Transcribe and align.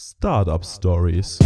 Startup 0.00 0.64
Stories. 0.64 1.40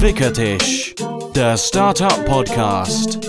Wickertisch, 0.00 0.92
der 1.36 1.56
Startup 1.56 2.24
Podcast. 2.24 3.20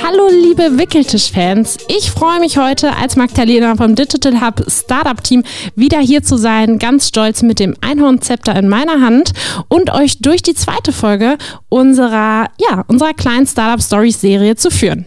Hallo 0.00 0.28
liebe 0.30 0.78
Wickeltisch-Fans, 0.78 1.78
ich 1.88 2.12
freue 2.12 2.38
mich 2.38 2.56
heute 2.56 2.94
als 2.94 3.16
Magdalena 3.16 3.74
vom 3.74 3.96
Digital 3.96 4.40
Hub 4.40 4.64
Startup 4.70 5.20
Team 5.20 5.42
wieder 5.74 5.98
hier 5.98 6.22
zu 6.22 6.36
sein, 6.36 6.78
ganz 6.78 7.08
stolz 7.08 7.42
mit 7.42 7.58
dem 7.58 7.74
Einhornzepter 7.80 8.54
in 8.54 8.68
meiner 8.68 9.00
Hand 9.00 9.32
und 9.66 9.92
euch 9.92 10.20
durch 10.20 10.42
die 10.42 10.54
zweite 10.54 10.92
Folge 10.92 11.36
unserer, 11.68 12.46
ja, 12.60 12.84
unserer 12.86 13.12
kleinen 13.12 13.48
Startup 13.48 13.82
Stories 13.82 14.20
Serie 14.20 14.54
zu 14.54 14.70
führen. 14.70 15.06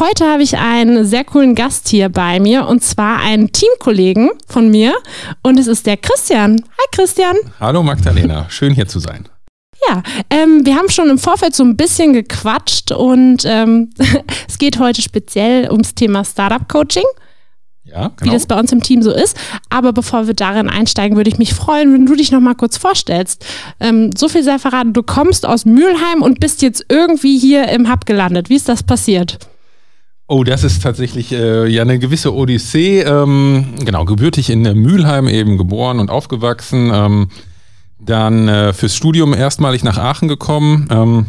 Heute 0.00 0.28
habe 0.28 0.42
ich 0.42 0.58
einen 0.58 1.04
sehr 1.04 1.22
coolen 1.22 1.54
Gast 1.54 1.86
hier 1.88 2.08
bei 2.08 2.40
mir 2.40 2.66
und 2.66 2.82
zwar 2.82 3.20
einen 3.20 3.52
Teamkollegen 3.52 4.30
von 4.48 4.68
mir 4.68 4.92
und 5.44 5.56
es 5.56 5.68
ist 5.68 5.86
der 5.86 5.96
Christian. 5.96 6.64
Hi 6.76 6.86
Christian. 6.90 7.36
Hallo 7.60 7.80
Magdalena, 7.84 8.50
schön 8.50 8.74
hier 8.74 8.88
zu 8.88 8.98
sein. 8.98 9.28
Ja, 9.88 10.02
ähm, 10.30 10.66
wir 10.66 10.74
haben 10.74 10.88
schon 10.88 11.10
im 11.10 11.18
Vorfeld 11.18 11.54
so 11.54 11.62
ein 11.62 11.76
bisschen 11.76 12.12
gequatscht 12.12 12.90
und 12.90 13.44
ähm, 13.46 13.90
es 14.48 14.58
geht 14.58 14.80
heute 14.80 15.00
speziell 15.00 15.70
ums 15.70 15.94
Thema 15.94 16.24
Startup 16.24 16.68
Coaching. 16.68 17.04
Ja, 17.84 18.08
genau. 18.16 18.32
Wie 18.32 18.34
das 18.34 18.46
bei 18.46 18.58
uns 18.58 18.72
im 18.72 18.82
Team 18.82 19.00
so 19.00 19.12
ist. 19.12 19.36
Aber 19.70 19.92
bevor 19.92 20.26
wir 20.26 20.34
darin 20.34 20.68
einsteigen, 20.68 21.16
würde 21.16 21.30
ich 21.30 21.38
mich 21.38 21.54
freuen, 21.54 21.92
wenn 21.92 22.06
du 22.06 22.16
dich 22.16 22.32
noch 22.32 22.40
mal 22.40 22.54
kurz 22.54 22.78
vorstellst. 22.78 23.46
Ähm, 23.78 24.10
so 24.16 24.28
viel 24.28 24.42
sei 24.42 24.58
verraten, 24.58 24.92
du 24.92 25.04
kommst 25.04 25.46
aus 25.46 25.64
Mülheim 25.64 26.20
und 26.20 26.40
bist 26.40 26.62
jetzt 26.62 26.84
irgendwie 26.88 27.38
hier 27.38 27.68
im 27.68 27.92
Hub 27.92 28.06
gelandet. 28.06 28.48
Wie 28.48 28.56
ist 28.56 28.68
das 28.68 28.82
passiert? 28.82 29.38
Oh, 30.26 30.42
das 30.42 30.64
ist 30.64 30.82
tatsächlich 30.82 31.32
äh, 31.32 31.66
ja 31.66 31.82
eine 31.82 31.98
gewisse 31.98 32.34
Odyssee. 32.34 33.02
Ähm, 33.02 33.74
genau, 33.84 34.06
gebürtig 34.06 34.48
in 34.48 34.62
Mülheim 34.62 35.28
eben 35.28 35.58
geboren 35.58 35.98
und 35.98 36.10
aufgewachsen. 36.10 36.90
Ähm, 36.92 37.28
dann 37.98 38.48
äh, 38.48 38.72
fürs 38.72 38.96
Studium 38.96 39.34
erstmalig 39.34 39.84
nach 39.84 39.98
Aachen 39.98 40.28
gekommen. 40.28 40.88
Ähm, 40.90 41.26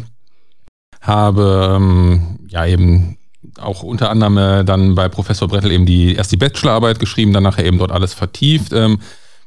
habe 1.02 1.76
ähm, 1.76 2.38
ja 2.48 2.66
eben 2.66 3.18
auch 3.58 3.82
unter 3.82 4.10
anderem 4.10 4.38
äh, 4.38 4.64
dann 4.64 4.94
bei 4.94 5.08
Professor 5.08 5.48
Brettel 5.48 5.72
eben 5.72 5.86
die 5.86 6.14
erst 6.14 6.32
die 6.32 6.36
Bachelorarbeit 6.36 6.98
geschrieben, 6.98 7.32
dann 7.32 7.42
nachher 7.42 7.64
eben 7.64 7.78
dort 7.78 7.92
alles 7.92 8.14
vertieft. 8.14 8.72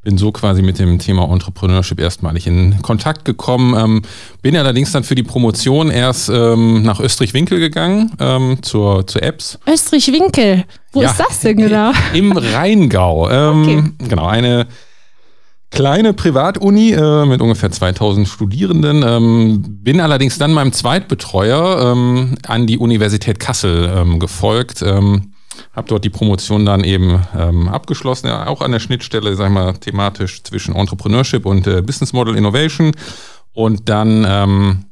Bin 0.01 0.17
so 0.17 0.31
quasi 0.31 0.61
mit 0.61 0.79
dem 0.79 0.97
Thema 0.97 1.29
Entrepreneurship 1.29 1.99
erstmalig 1.99 2.47
in 2.47 2.81
Kontakt 2.81 3.25
gekommen. 3.25 3.75
Ähm, 3.77 4.01
bin 4.41 4.55
allerdings 4.55 4.93
dann 4.93 5.03
für 5.03 5.15
die 5.15 5.23
Promotion 5.23 5.91
erst 5.91 6.29
ähm, 6.29 6.83
nach 6.83 7.01
Österreich-Winkel 7.01 7.59
gegangen, 7.59 8.13
ähm, 8.19 8.59
zur, 8.61 9.05
zur 9.07 9.23
Apps. 9.23 9.59
Österreich-Winkel? 9.67 10.63
Wo 10.93 11.01
ja, 11.01 11.11
ist 11.11 11.19
das 11.19 11.41
denn 11.41 11.57
genau? 11.57 11.91
Im 12.13 12.31
Rheingau. 12.31 13.29
Ähm, 13.29 13.61
okay. 13.61 14.07
Genau, 14.07 14.25
eine 14.25 14.67
kleine 15.71 16.13
Privatuni 16.13 16.91
äh, 16.91 17.25
mit 17.25 17.41
ungefähr 17.41 17.71
2000 17.71 18.27
Studierenden. 18.27 19.03
Ähm, 19.05 19.63
bin 19.83 19.99
allerdings 19.99 20.37
dann 20.37 20.53
meinem 20.53 20.71
Zweitbetreuer 20.71 21.91
ähm, 21.91 22.35
an 22.47 22.67
die 22.67 22.77
Universität 22.77 23.39
Kassel 23.39 23.91
ähm, 23.95 24.19
gefolgt. 24.19 24.81
Ähm, 24.81 25.33
habe 25.73 25.87
dort 25.87 26.03
die 26.03 26.09
Promotion 26.09 26.65
dann 26.65 26.83
eben 26.83 27.21
ähm, 27.35 27.67
abgeschlossen, 27.67 28.27
ja, 28.27 28.47
auch 28.47 28.61
an 28.61 28.71
der 28.71 28.79
Schnittstelle, 28.79 29.35
sag 29.35 29.47
ich 29.47 29.53
mal, 29.53 29.73
thematisch 29.73 30.43
zwischen 30.43 30.75
Entrepreneurship 30.75 31.45
und 31.45 31.67
äh, 31.67 31.81
Business 31.81 32.13
Model 32.13 32.35
Innovation. 32.35 32.91
Und 33.53 33.89
dann 33.89 34.25
ähm, 34.27 34.85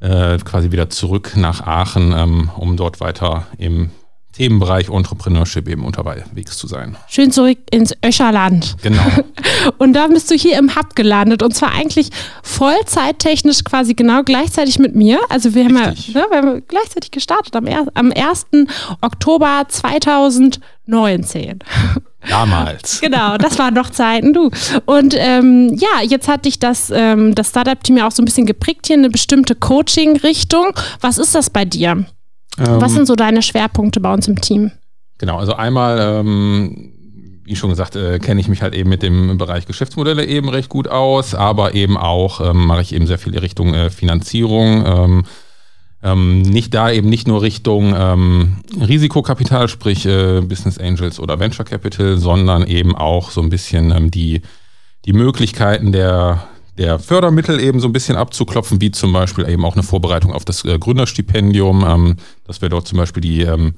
äh, 0.00 0.38
quasi 0.38 0.72
wieder 0.72 0.90
zurück 0.90 1.32
nach 1.36 1.66
Aachen, 1.66 2.12
ähm, 2.16 2.50
um 2.56 2.76
dort 2.76 3.00
weiter 3.00 3.46
im 3.58 3.90
Themenbereich 4.32 4.88
Entrepreneurship 4.88 5.68
eben 5.68 5.84
unterwegs 5.84 6.56
zu 6.56 6.66
sein. 6.66 6.96
Schön 7.08 7.32
zurück 7.32 7.58
ins 7.70 7.92
Öscherland. 8.04 8.76
Genau. 8.82 9.02
Und 9.78 9.92
da 9.94 10.06
bist 10.06 10.30
du 10.30 10.34
hier 10.34 10.56
im 10.58 10.76
Hub 10.76 10.94
gelandet 10.94 11.42
und 11.42 11.54
zwar 11.54 11.72
eigentlich 11.72 12.10
vollzeittechnisch 12.42 13.64
quasi 13.64 13.94
genau 13.94 14.22
gleichzeitig 14.22 14.78
mit 14.78 14.94
mir. 14.94 15.18
Also 15.28 15.54
wir 15.54 15.64
haben, 15.64 15.76
ja, 15.76 15.90
ne, 15.90 16.26
wir 16.30 16.36
haben 16.38 16.62
gleichzeitig 16.66 17.10
gestartet 17.10 17.54
am, 17.56 17.66
er, 17.66 17.86
am 17.94 18.12
1. 18.12 18.46
Oktober 19.00 19.64
2019. 19.68 21.58
Damals. 22.28 23.00
genau, 23.02 23.36
das 23.36 23.58
waren 23.58 23.74
noch 23.74 23.90
Zeiten, 23.90 24.32
du. 24.32 24.50
Und 24.86 25.14
ähm, 25.16 25.76
ja, 25.76 26.02
jetzt 26.02 26.28
hat 26.28 26.44
dich 26.44 26.58
das, 26.58 26.90
ähm, 26.94 27.34
das 27.34 27.50
Startup-Team 27.50 27.98
ja 27.98 28.06
auch 28.06 28.12
so 28.12 28.22
ein 28.22 28.26
bisschen 28.26 28.46
geprägt 28.46 28.86
hier, 28.86 28.96
eine 28.96 29.10
bestimmte 29.10 29.54
Coaching-Richtung. 29.54 30.72
Was 31.00 31.18
ist 31.18 31.34
das 31.34 31.50
bei 31.50 31.64
dir? 31.64 32.06
Ähm, 32.60 32.80
Was 32.80 32.92
sind 32.92 33.06
so 33.06 33.16
deine 33.16 33.42
Schwerpunkte 33.42 34.00
bei 34.00 34.12
uns 34.12 34.28
im 34.28 34.40
Team? 34.40 34.70
Genau, 35.18 35.38
also 35.38 35.54
einmal, 35.54 36.20
ähm, 36.20 36.92
wie 37.44 37.56
schon 37.56 37.70
gesagt, 37.70 37.96
äh, 37.96 38.18
kenne 38.18 38.40
ich 38.40 38.48
mich 38.48 38.62
halt 38.62 38.74
eben 38.74 38.88
mit 38.88 39.02
dem 39.02 39.38
Bereich 39.38 39.66
Geschäftsmodelle 39.66 40.24
eben 40.24 40.48
recht 40.48 40.68
gut 40.68 40.88
aus, 40.88 41.34
aber 41.34 41.74
eben 41.74 41.96
auch 41.96 42.40
ähm, 42.40 42.66
mache 42.66 42.82
ich 42.82 42.94
eben 42.94 43.06
sehr 43.06 43.18
viel 43.18 43.34
in 43.34 43.40
Richtung 43.40 43.74
äh, 43.74 43.90
Finanzierung. 43.90 44.84
Ähm, 44.86 45.24
ähm, 46.02 46.42
nicht 46.42 46.72
da 46.72 46.90
eben 46.90 47.10
nicht 47.10 47.28
nur 47.28 47.42
Richtung 47.42 47.94
ähm, 47.94 48.56
Risikokapital, 48.80 49.68
sprich 49.68 50.06
äh, 50.06 50.40
Business 50.40 50.78
Angels 50.78 51.20
oder 51.20 51.38
Venture 51.38 51.66
Capital, 51.66 52.16
sondern 52.16 52.66
eben 52.66 52.96
auch 52.96 53.30
so 53.30 53.42
ein 53.42 53.50
bisschen 53.50 53.90
ähm, 53.90 54.10
die, 54.10 54.40
die 55.04 55.12
Möglichkeiten 55.12 55.92
der, 55.92 56.44
der 56.80 56.98
Fördermittel 56.98 57.60
eben 57.60 57.78
so 57.78 57.88
ein 57.88 57.92
bisschen 57.92 58.16
abzuklopfen, 58.16 58.80
wie 58.80 58.90
zum 58.90 59.12
Beispiel 59.12 59.46
eben 59.46 59.66
auch 59.66 59.74
eine 59.74 59.82
Vorbereitung 59.82 60.32
auf 60.32 60.46
das 60.46 60.64
äh, 60.64 60.78
Gründerstipendium, 60.78 61.84
ähm, 61.86 62.16
dass 62.46 62.62
wir 62.62 62.70
dort 62.70 62.88
zum 62.88 62.96
Beispiel 62.96 63.20
die, 63.20 63.42
ähm, 63.42 63.74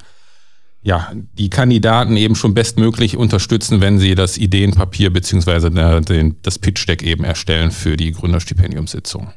ja, 0.82 1.10
die 1.12 1.50
Kandidaten 1.50 2.16
eben 2.16 2.36
schon 2.36 2.54
bestmöglich 2.54 3.16
unterstützen, 3.16 3.80
wenn 3.80 3.98
sie 3.98 4.14
das 4.14 4.38
Ideenpapier 4.38 5.12
beziehungsweise 5.12 5.66
äh, 5.66 6.30
das 6.42 6.60
Pitch-Deck 6.60 7.02
eben 7.02 7.24
erstellen 7.24 7.72
für 7.72 7.96
die 7.96 8.12
Gründerstipendiumssitzung. 8.12 9.32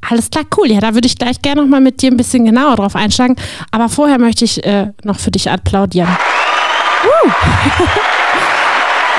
Alles 0.00 0.28
klar, 0.28 0.44
cool. 0.56 0.72
Ja, 0.72 0.80
da 0.80 0.94
würde 0.94 1.06
ich 1.06 1.16
gleich 1.16 1.40
gerne 1.40 1.62
noch 1.62 1.68
mal 1.68 1.80
mit 1.80 2.02
dir 2.02 2.10
ein 2.10 2.16
bisschen 2.16 2.44
genauer 2.44 2.74
drauf 2.74 2.96
einschlagen. 2.96 3.36
Aber 3.70 3.88
vorher 3.88 4.18
möchte 4.18 4.44
ich 4.44 4.64
äh, 4.64 4.88
noch 5.04 5.20
für 5.20 5.30
dich 5.30 5.48
applaudieren. 5.48 6.08
Uh. 7.24 7.30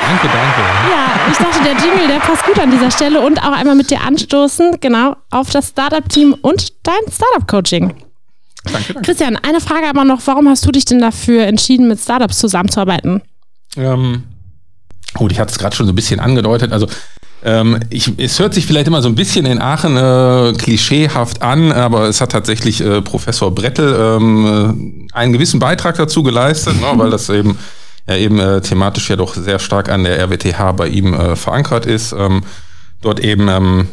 Danke, 0.08 0.28
danke. 0.28 0.62
Ja, 0.92 1.32
ich 1.32 1.38
dachte, 1.38 1.64
der 1.64 1.72
Jingle, 1.84 2.08
der 2.08 2.20
passt 2.20 2.46
gut 2.46 2.60
an 2.60 2.70
dieser 2.70 2.92
Stelle 2.92 3.22
und 3.22 3.40
auch 3.40 3.52
einmal 3.52 3.74
mit 3.74 3.90
dir 3.90 4.02
anstoßen, 4.02 4.78
genau, 4.80 5.16
auf 5.32 5.50
das 5.50 5.70
Startup-Team 5.70 6.36
und 6.42 6.74
dein 6.84 7.12
Startup-Coaching. 7.12 7.88
Danke, 8.66 8.94
danke. 8.94 9.02
Christian, 9.02 9.36
eine 9.38 9.62
Frage 9.62 9.88
aber 9.88 10.04
noch, 10.04 10.22
warum 10.26 10.48
hast 10.48 10.64
du 10.66 10.72
dich 10.72 10.86
denn 10.86 11.00
dafür 11.00 11.48
entschieden, 11.48 11.88
mit 11.88 12.00
Startups 12.00 12.38
zusammenzuarbeiten? 12.38 13.24
Ähm, 13.78 14.24
gut, 15.16 15.32
ich 15.32 15.40
hatte 15.40 15.52
es 15.52 15.58
gerade 15.58 15.76
schon 15.76 15.88
so 15.88 15.92
ein 15.92 15.96
bisschen 15.96 16.20
angedeutet, 16.20 16.72
also 16.72 16.88
ähm, 17.44 17.80
ich, 17.90 18.12
es 18.18 18.38
hört 18.38 18.54
sich 18.54 18.68
vielleicht 18.68 18.88
immer 18.88 19.02
so 19.02 19.10
ein 19.10 19.16
bisschen 19.16 19.48
in 19.48 19.60
Aachen 19.60 19.98
äh, 19.98 20.54
klischeehaft 20.54 21.42
an, 21.42 21.72
aber 21.72 22.10
es 22.10 22.22
hat 22.22 22.32
tatsächlich 22.32 22.82
äh, 22.82 23.02
Professor 23.02 23.54
Brettel 23.54 23.96
ähm, 24.00 25.08
einen 25.14 25.34
gewissen 25.34 25.60
Beitrag 25.60 25.96
dazu 25.96 26.22
geleistet, 26.22 26.80
ne, 26.80 26.88
weil 26.96 27.10
das 27.10 27.30
eben 27.30 27.58
ja 28.08 28.18
eben 28.18 28.40
äh, 28.40 28.62
thematisch 28.62 29.10
ja 29.10 29.16
doch 29.16 29.34
sehr 29.34 29.60
stark 29.60 29.90
an 29.90 30.04
der 30.04 30.20
RWTH 30.20 30.74
bei 30.74 30.88
ihm 30.88 31.14
äh, 31.14 31.36
verankert 31.36 31.86
ist. 31.86 32.14
Ähm, 32.14 32.44
dort 33.02 33.20
eben 33.20 33.48
ähm, 33.48 33.88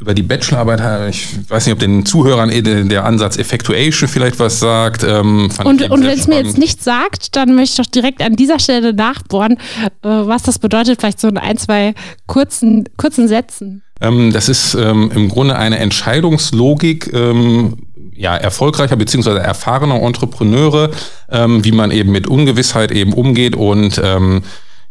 über 0.00 0.14
die 0.14 0.22
Bachelorarbeit, 0.22 0.80
äh, 0.80 1.10
ich 1.10 1.28
weiß 1.48 1.66
nicht, 1.66 1.74
ob 1.74 1.78
den 1.78 2.06
Zuhörern 2.06 2.50
eh 2.50 2.62
der 2.62 3.04
Ansatz 3.04 3.36
Effectuation 3.36 4.08
vielleicht 4.08 4.38
was 4.38 4.58
sagt. 4.58 5.04
Ähm, 5.04 5.50
und 5.62 5.82
und 5.90 6.02
wenn 6.02 6.18
es 6.18 6.26
mir 6.26 6.42
jetzt 6.42 6.58
nicht 6.58 6.82
sagt, 6.82 7.36
dann 7.36 7.54
möchte 7.54 7.82
ich 7.82 7.86
doch 7.86 7.92
direkt 7.92 8.22
an 8.22 8.34
dieser 8.34 8.58
Stelle 8.58 8.94
nachbohren, 8.94 9.58
äh, 10.02 10.08
was 10.08 10.42
das 10.42 10.58
bedeutet, 10.58 11.00
vielleicht 11.00 11.20
so 11.20 11.28
in 11.28 11.36
ein, 11.36 11.58
zwei 11.58 11.94
kurzen, 12.26 12.84
kurzen 12.96 13.28
Sätzen. 13.28 13.82
Ähm, 14.00 14.32
das 14.32 14.48
ist 14.48 14.74
ähm, 14.74 15.10
im 15.14 15.28
Grunde 15.28 15.56
eine 15.56 15.78
Entscheidungslogik, 15.78 17.12
ähm, 17.12 17.76
ja, 18.20 18.36
erfolgreicher 18.36 18.96
beziehungsweise 18.96 19.40
erfahrener 19.40 20.02
Entrepreneure, 20.02 20.90
ähm, 21.30 21.64
wie 21.64 21.72
man 21.72 21.90
eben 21.90 22.12
mit 22.12 22.26
Ungewissheit 22.26 22.92
eben 22.92 23.14
umgeht 23.14 23.56
und 23.56 23.98
ähm, 24.04 24.42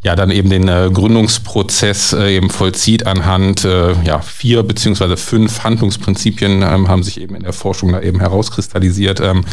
ja 0.03 0.15
dann 0.15 0.31
eben 0.31 0.49
den 0.49 0.67
äh, 0.67 0.89
Gründungsprozess 0.91 2.13
äh, 2.13 2.35
eben 2.35 2.49
vollzieht 2.49 3.05
anhand 3.05 3.65
äh, 3.65 3.93
ja 4.03 4.21
vier 4.21 4.63
beziehungsweise 4.63 5.15
fünf 5.15 5.63
Handlungsprinzipien 5.63 6.63
ähm, 6.63 6.87
haben 6.87 7.03
sich 7.03 7.21
eben 7.21 7.35
in 7.35 7.43
der 7.43 7.53
Forschung 7.53 7.91
da 7.91 8.01
eben 8.01 8.19
herauskristallisiert, 8.19 9.19
ähm, 9.19 9.45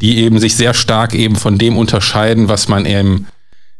die 0.00 0.18
eben 0.18 0.40
sich 0.40 0.56
sehr 0.56 0.74
stark 0.74 1.14
eben 1.14 1.36
von 1.36 1.58
dem 1.58 1.76
unterscheiden, 1.76 2.48
was 2.48 2.66
man 2.66 2.86
im 2.86 3.26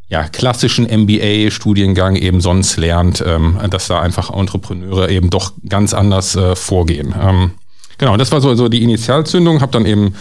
ja, 0.09 0.29
klassischen 0.29 0.85
MBA-Studiengang 0.85 2.15
eben 2.15 2.41
sonst 2.41 2.77
lernt, 2.77 3.25
ähm, 3.27 3.59
dass 3.71 3.88
da 3.88 4.00
einfach 4.03 4.31
Entrepreneure 4.31 5.09
eben 5.09 5.31
doch 5.31 5.55
ganz 5.69 5.95
anders 5.95 6.37
äh, 6.37 6.55
vorgehen. 6.55 7.12
Genau, 8.02 8.16
das 8.16 8.32
war 8.32 8.40
so, 8.40 8.52
so 8.56 8.69
die 8.69 8.82
Initialzündung. 8.82 9.60
Habe 9.60 9.70
dann 9.70 9.87
eben, 9.87 10.16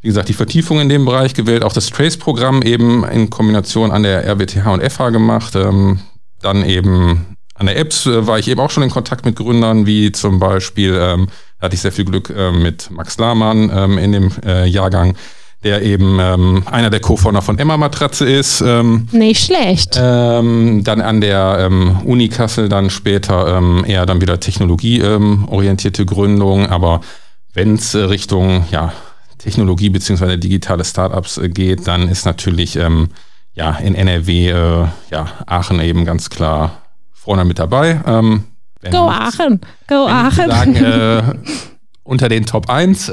wie 0.00 0.08
gesagt, 0.08 0.30
die 0.30 0.32
Vertiefung 0.32 0.80
in 0.80 0.88
dem 0.88 1.04
Bereich 1.04 1.34
gewählt, 1.34 1.62
auch 1.62 1.74
das 1.74 1.90
Trace-Programm 1.90 2.62
eben 2.62 3.04
in 3.04 3.28
Kombination 3.28 3.90
an 3.90 4.02
der 4.02 4.24
RWTH 4.26 4.66
und 4.72 4.82
FH 4.82 5.10
gemacht. 5.10 5.54
Ähm, 5.54 6.00
dann 6.40 6.64
eben 6.64 7.36
an 7.54 7.66
der 7.66 7.76
Apps 7.76 8.06
äh, 8.06 8.26
war 8.26 8.38
ich 8.38 8.48
eben 8.48 8.60
auch 8.60 8.70
schon 8.70 8.82
in 8.82 8.88
Kontakt 8.88 9.26
mit 9.26 9.36
Gründern, 9.36 9.84
wie 9.84 10.10
zum 10.10 10.38
Beispiel, 10.38 10.98
ähm, 10.98 11.26
da 11.60 11.66
hatte 11.66 11.74
ich 11.74 11.82
sehr 11.82 11.92
viel 11.92 12.06
Glück 12.06 12.30
äh, 12.30 12.50
mit 12.50 12.90
Max 12.90 13.18
Lahmann 13.18 13.70
ähm, 13.70 13.98
in 13.98 14.12
dem 14.12 14.32
äh, 14.46 14.64
Jahrgang, 14.64 15.14
der 15.64 15.82
eben 15.82 16.18
ähm, 16.20 16.64
einer 16.70 16.90
der 16.90 17.00
Co-Founder 17.00 17.40
von 17.42 17.58
Emma 17.58 17.76
Matratze 17.76 18.28
ist. 18.28 18.60
Ähm, 18.60 19.08
Nicht 19.12 19.44
schlecht. 19.44 19.98
ähm, 20.00 20.82
dann 20.84 21.00
an 21.00 21.20
der 21.20 21.58
ähm, 21.60 22.00
Uni 22.04 22.28
Kassel 22.28 22.68
dann 22.68 22.90
später 22.90 23.58
ähm, 23.58 23.84
eher 23.86 24.04
dann 24.06 24.20
wieder 24.20 24.40
technologieorientierte 24.40 26.04
Gründung, 26.04 26.66
aber 26.66 27.00
wenn 27.54 27.74
es 27.74 27.94
äh, 27.94 27.98
Richtung 27.98 28.64
ja, 28.70 28.92
Technologie 29.38 29.90
beziehungsweise 29.90 30.38
digitale 30.38 30.84
Startups 30.84 31.38
äh, 31.38 31.48
geht, 31.48 31.86
dann 31.86 32.08
ist 32.08 32.24
natürlich 32.26 32.76
ähm, 32.76 33.10
ja 33.54 33.72
in 33.76 33.94
NRW 33.94 34.48
äh, 34.50 34.86
ja 35.10 35.26
Aachen 35.46 35.80
eben 35.80 36.04
ganz 36.04 36.30
klar 36.30 36.82
vorne 37.12 37.44
mit 37.44 37.58
dabei. 37.58 38.00
Ähm, 38.06 38.44
Go 38.90 39.08
Aachen. 39.08 39.60
Go 39.86 40.06
Aachen. 40.08 40.50
sagen, 40.50 40.74
äh, 40.74 41.22
unter 42.02 42.28
den 42.28 42.46
Top 42.46 42.68
1. 42.68 43.12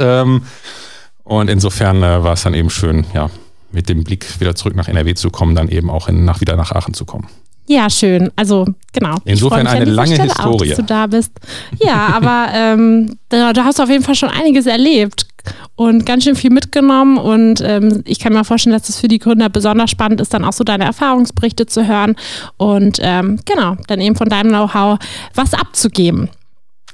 Und 1.23 1.49
insofern 1.49 2.01
äh, 2.03 2.23
war 2.23 2.33
es 2.33 2.43
dann 2.43 2.53
eben 2.53 2.69
schön, 2.69 3.05
ja, 3.13 3.29
mit 3.71 3.89
dem 3.89 4.03
Blick 4.03 4.39
wieder 4.39 4.55
zurück 4.55 4.75
nach 4.75 4.87
NRW 4.87 5.13
zu 5.13 5.29
kommen, 5.29 5.55
dann 5.55 5.69
eben 5.69 5.89
auch 5.89 6.07
in, 6.07 6.25
nach, 6.25 6.41
wieder 6.41 6.55
nach 6.55 6.71
Aachen 6.71 6.93
zu 6.93 7.05
kommen. 7.05 7.27
Ja, 7.67 7.87
schön. 7.87 8.31
Also, 8.35 8.65
genau. 8.93 9.17
Insofern 9.25 9.67
eine 9.67 9.85
lange 9.85 10.15
Stelle 10.15 10.31
Auch, 10.31 10.53
Historie. 10.53 10.69
dass 10.69 10.77
du 10.77 10.83
da 10.83 11.05
bist. 11.05 11.31
Ja, 11.79 12.07
aber 12.15 12.47
ähm, 12.51 13.17
da, 13.29 13.53
da 13.53 13.63
hast 13.63 13.77
du 13.77 13.83
auf 13.83 13.89
jeden 13.89 14.03
Fall 14.03 14.15
schon 14.15 14.29
einiges 14.29 14.65
erlebt 14.65 15.27
und 15.75 16.03
ganz 16.03 16.23
schön 16.23 16.35
viel 16.35 16.49
mitgenommen. 16.49 17.19
Und 17.19 17.61
ähm, 17.61 18.01
ich 18.05 18.17
kann 18.17 18.33
mir 18.33 18.43
vorstellen, 18.43 18.75
dass 18.75 18.89
es 18.89 18.99
für 18.99 19.07
die 19.07 19.19
Gründer 19.19 19.49
besonders 19.49 19.91
spannend 19.91 20.19
ist, 20.19 20.33
dann 20.33 20.45
auch 20.45 20.53
so 20.53 20.63
deine 20.63 20.85
Erfahrungsberichte 20.85 21.67
zu 21.67 21.87
hören 21.87 22.15
und 22.57 22.97
ähm, 23.01 23.39
genau, 23.45 23.75
dann 23.87 24.01
eben 24.01 24.15
von 24.15 24.29
deinem 24.29 24.49
Know-how 24.49 24.97
was 25.35 25.53
abzugeben. 25.53 26.29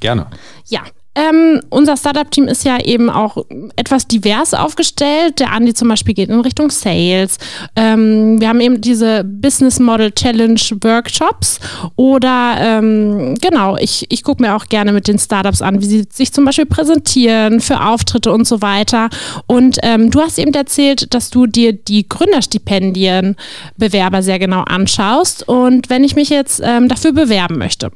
Gerne. 0.02 0.28
Ja. 0.68 0.82
Ähm, 1.16 1.62
unser 1.70 1.96
Startup-Team 1.96 2.48
ist 2.48 2.66
ja 2.66 2.80
eben 2.80 3.10
auch 3.10 3.46
etwas 3.78 4.08
divers 4.08 4.54
aufgestellt. 4.54 5.40
Der 5.40 5.54
Andi 5.54 5.74
zum 5.74 5.88
Beispiel 5.88 6.14
geht 6.14 6.30
in 6.30 6.42
Richtung 6.42 6.70
Sales. 6.70 7.38
Ähm, 7.76 8.42
wir 8.42 8.50
haben 8.50 8.60
eben 8.60 8.82
diese 8.82 9.24
Business 9.24 9.80
Model 9.80 10.12
Challenge 10.12 10.60
Workshops. 10.82 11.62
Oder 11.96 12.58
ähm, 12.60 13.36
genau, 13.42 13.78
ich, 13.78 14.06
ich 14.10 14.24
gucke 14.24 14.44
mir 14.44 14.56
auch 14.56 14.66
gerne 14.66 14.92
mit 14.92 15.08
den 15.08 15.18
Startups 15.18 15.62
an, 15.62 15.80
wie 15.82 15.86
sie 15.86 16.06
sich 16.12 16.34
zum 16.34 16.44
Beispiel 16.44 16.66
präsentieren 16.66 17.62
für 17.62 17.80
Auftritte 17.82 18.34
und 18.34 18.46
so 18.46 18.62
weiter. 18.62 19.10
Und 19.48 19.78
ähm, 19.84 20.12
du 20.12 20.20
hast 20.22 20.38
eben 20.38 20.54
erzählt, 20.54 21.14
dass 21.14 21.30
du 21.30 21.48
dir 21.48 21.72
die 21.72 22.10
Gründerstipendienbewerber 22.10 24.22
sehr 24.22 24.40
genau 24.40 24.64
anschaust. 24.64 25.48
Und 25.48 25.90
wenn 25.90 26.04
ich 26.04 26.16
mich 26.16 26.28
jetzt 26.30 26.62
ähm, 26.64 26.90
dafür 26.90 27.14
bewerben 27.14 27.58
möchte, 27.58 27.92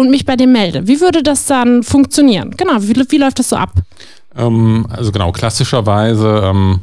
und 0.00 0.10
mich 0.10 0.24
bei 0.24 0.34
dem 0.34 0.52
melde. 0.52 0.88
Wie 0.88 1.00
würde 1.00 1.22
das 1.22 1.44
dann 1.44 1.82
funktionieren? 1.82 2.54
Genau, 2.56 2.72
wie, 2.80 2.94
wie 3.08 3.18
läuft 3.18 3.38
das 3.38 3.50
so 3.50 3.56
ab? 3.56 3.74
Ähm, 4.34 4.86
also 4.88 5.12
genau, 5.12 5.30
klassischerweise 5.30 6.42
ähm, 6.42 6.80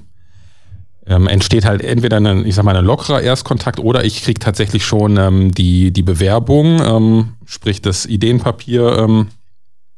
ähm, 1.07 1.27
entsteht 1.27 1.65
halt 1.65 1.81
entweder 1.81 2.17
ein, 2.17 2.45
ich 2.45 2.53
sag 2.53 2.63
mal, 2.63 2.75
ein 2.75 2.85
lockerer 2.85 3.21
Erstkontakt 3.21 3.79
oder 3.79 4.05
ich 4.05 4.23
kriege 4.23 4.39
tatsächlich 4.39 4.85
schon 4.85 5.17
ähm, 5.17 5.51
die, 5.51 5.91
die 5.91 6.03
Bewerbung, 6.03 6.79
ähm, 6.85 7.33
sprich 7.45 7.81
das 7.81 8.05
Ideenpapier 8.05 8.97
ähm, 8.99 9.27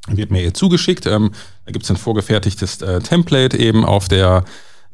wird 0.08 0.32
mir 0.32 0.40
hier 0.40 0.54
zugeschickt. 0.54 1.06
Ähm, 1.06 1.32
da 1.66 1.72
gibt 1.74 1.84
es 1.84 1.92
ein 1.92 1.98
vorgefertigtes 1.98 2.82
äh, 2.82 3.02
Template 3.02 3.58
eben 3.58 3.84
auf 3.84 4.08
der 4.08 4.46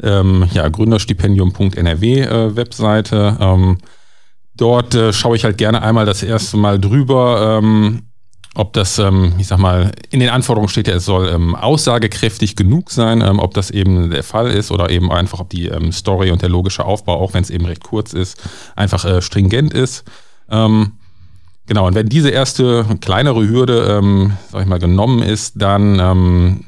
ähm, 0.02 0.50
ja, 0.52 0.68
gründerstipendium.nrw 0.68 2.04
äh, 2.04 2.56
Webseite. 2.56 3.38
Ähm, 3.40 3.78
dort 4.56 4.96
äh, 4.96 5.14
schaue 5.14 5.36
ich 5.36 5.44
halt 5.44 5.58
gerne 5.58 5.84
einmal 5.84 6.06
das 6.06 6.24
erste 6.24 6.58
Mal 6.58 6.80
drüber, 6.80 7.62
ob 8.56 8.72
das, 8.74 8.98
ähm, 9.00 9.34
ich 9.38 9.48
sag 9.48 9.60
mal, 9.60 9.92
in 10.10 10.22
den 10.22 10.30
Anforderungen 10.30 10.70
steht 10.70 10.88
ja, 10.88 10.96
es 10.96 11.06
soll 11.06 11.28
ähm, 11.28 11.56
aussagekräftig 11.56 12.56
genug 12.56 12.90
sein, 12.90 13.22
ähm, 13.22 13.40
ob 13.40 13.54
das 13.54 13.70
eben 13.70 14.10
der 14.10 14.24
Fall 14.24 14.50
ist 14.50 14.72
oder 14.72 14.90
eben 14.90 15.12
einfach, 15.12 15.42
ob 15.42 15.50
die 15.50 15.70
Story 15.92 16.32
und 16.32 16.42
der 16.42 16.50
logische 16.50 16.86
Aufbau, 16.86 17.20
auch 17.20 17.34
wenn 17.34 17.44
es 17.44 17.50
eben 17.50 17.66
recht 17.66 17.84
kurz 17.84 18.14
ist, 18.14 18.42
einfach 18.76 19.06
äh, 19.06 19.22
stringent 19.22 19.74
ist. 19.74 20.04
Genau, 20.48 21.88
und 21.88 21.96
wenn 21.96 22.08
diese 22.08 22.30
erste 22.30 22.86
kleinere 23.02 23.48
Hürde, 23.48 24.38
sag 24.52 24.62
ich 24.62 24.68
mal, 24.68 24.78
genommen 24.78 25.24
ist, 25.24 25.54
dann 25.60 26.64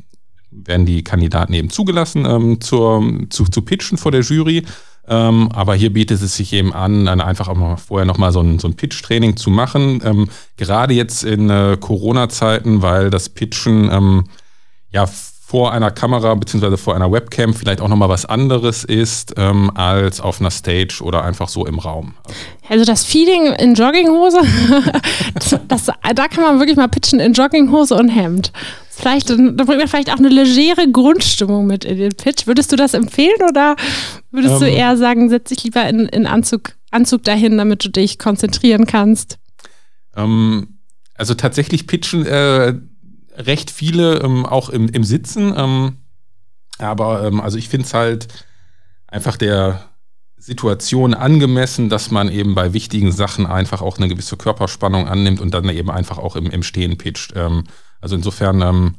werden 0.49 0.85
die 0.87 1.03
Kandidaten 1.03 1.53
eben 1.53 1.69
zugelassen 1.69 2.59
zur, 2.59 3.03
zu, 3.29 3.43
zu 3.45 3.61
pitchen 3.61 3.99
vor 3.99 4.11
der 4.11 4.21
Jury. 4.21 4.65
Ähm, 5.07 5.49
aber 5.53 5.75
hier 5.75 5.93
bietet 5.93 6.21
es 6.21 6.35
sich 6.35 6.51
eben 6.53 6.73
an, 6.73 7.05
dann 7.05 7.21
einfach 7.21 7.47
auch 7.47 7.55
mal 7.55 7.77
vorher 7.77 8.05
nochmal 8.05 8.31
so 8.31 8.41
ein, 8.41 8.59
so 8.59 8.67
ein 8.67 8.75
Pitch-Training 8.75 9.37
zu 9.37 9.49
machen. 9.49 10.01
Ähm, 10.03 10.29
gerade 10.57 10.93
jetzt 10.93 11.23
in 11.23 11.49
äh, 11.49 11.77
Corona-Zeiten, 11.79 12.81
weil 12.81 13.09
das 13.09 13.29
Pitchen 13.29 13.89
ähm, 13.91 14.25
ja 14.91 15.07
vor 15.47 15.71
einer 15.71 15.91
Kamera 15.91 16.35
beziehungsweise 16.35 16.75
vor 16.75 16.93
einer 16.93 17.09
Webcam 17.09 17.53
vielleicht 17.53 17.79
auch 17.79 17.87
nochmal 17.87 18.09
was 18.09 18.25
anderes 18.25 18.83
ist 18.83 19.35
ähm, 19.37 19.71
als 19.75 20.19
auf 20.19 20.41
einer 20.41 20.51
Stage 20.51 21.01
oder 21.01 21.23
einfach 21.23 21.47
so 21.47 21.65
im 21.65 21.79
Raum. 21.79 22.15
Also 22.67 22.83
das 22.83 23.05
Feeling 23.05 23.53
in 23.53 23.73
Jogginghose, 23.73 24.41
das, 25.69 25.85
da 25.85 26.27
kann 26.27 26.43
man 26.43 26.59
wirklich 26.59 26.75
mal 26.75 26.89
pitchen 26.89 27.21
in 27.21 27.31
Jogginghose 27.31 27.95
und 27.95 28.09
Hemd. 28.09 28.51
Vielleicht, 28.89 29.29
da 29.29 29.35
bringt 29.35 29.77
man 29.77 29.87
vielleicht 29.87 30.11
auch 30.11 30.17
eine 30.17 30.27
legere 30.27 30.91
Grundstimmung 30.91 31.65
mit 31.65 31.85
in 31.85 31.97
den 31.97 32.11
Pitch. 32.13 32.45
Würdest 32.45 32.73
du 32.73 32.75
das 32.75 32.93
empfehlen 32.93 33.41
oder 33.47 33.77
würdest 34.31 34.59
du 34.59 34.65
Ähm. 34.65 34.75
eher 34.75 34.97
sagen, 34.97 35.29
setz 35.29 35.47
dich 35.47 35.63
lieber 35.63 35.87
in, 35.87 36.09
in 36.09 36.27
Anzug, 36.27 36.73
Anzug 36.91 37.23
dahin, 37.23 37.57
damit 37.57 37.85
du 37.85 37.89
dich 37.89 38.19
konzentrieren 38.19 38.85
kannst? 38.85 39.37
Ähm, 40.13 40.79
also 41.15 41.35
tatsächlich 41.35 41.87
pitchen 41.87 42.25
äh, 42.25 42.73
recht 43.37 43.71
viele 43.71 44.19
ähm, 44.19 44.45
auch 44.45 44.69
im, 44.69 44.89
im 44.89 45.03
Sitzen. 45.03 45.53
Ähm, 45.55 45.97
aber 46.79 47.23
ähm, 47.23 47.39
also 47.39 47.57
ich 47.57 47.69
finde 47.69 47.85
es 47.85 47.93
halt 47.93 48.27
einfach 49.07 49.37
der 49.37 49.81
Situation 50.37 51.13
angemessen, 51.13 51.89
dass 51.89 52.11
man 52.11 52.29
eben 52.29 52.55
bei 52.55 52.73
wichtigen 52.73 53.11
Sachen 53.11 53.45
einfach 53.45 53.81
auch 53.81 53.97
eine 53.97 54.07
gewisse 54.07 54.37
Körperspannung 54.37 55.07
annimmt 55.07 55.41
und 55.41 55.53
dann 55.53 55.67
eben 55.69 55.89
einfach 55.89 56.17
auch 56.17 56.35
im, 56.35 56.47
im 56.47 56.63
Stehen 56.63 56.97
pitcht. 56.97 57.33
Ähm, 57.35 57.63
also 58.01 58.15
insofern, 58.15 58.61
ähm, 58.61 58.95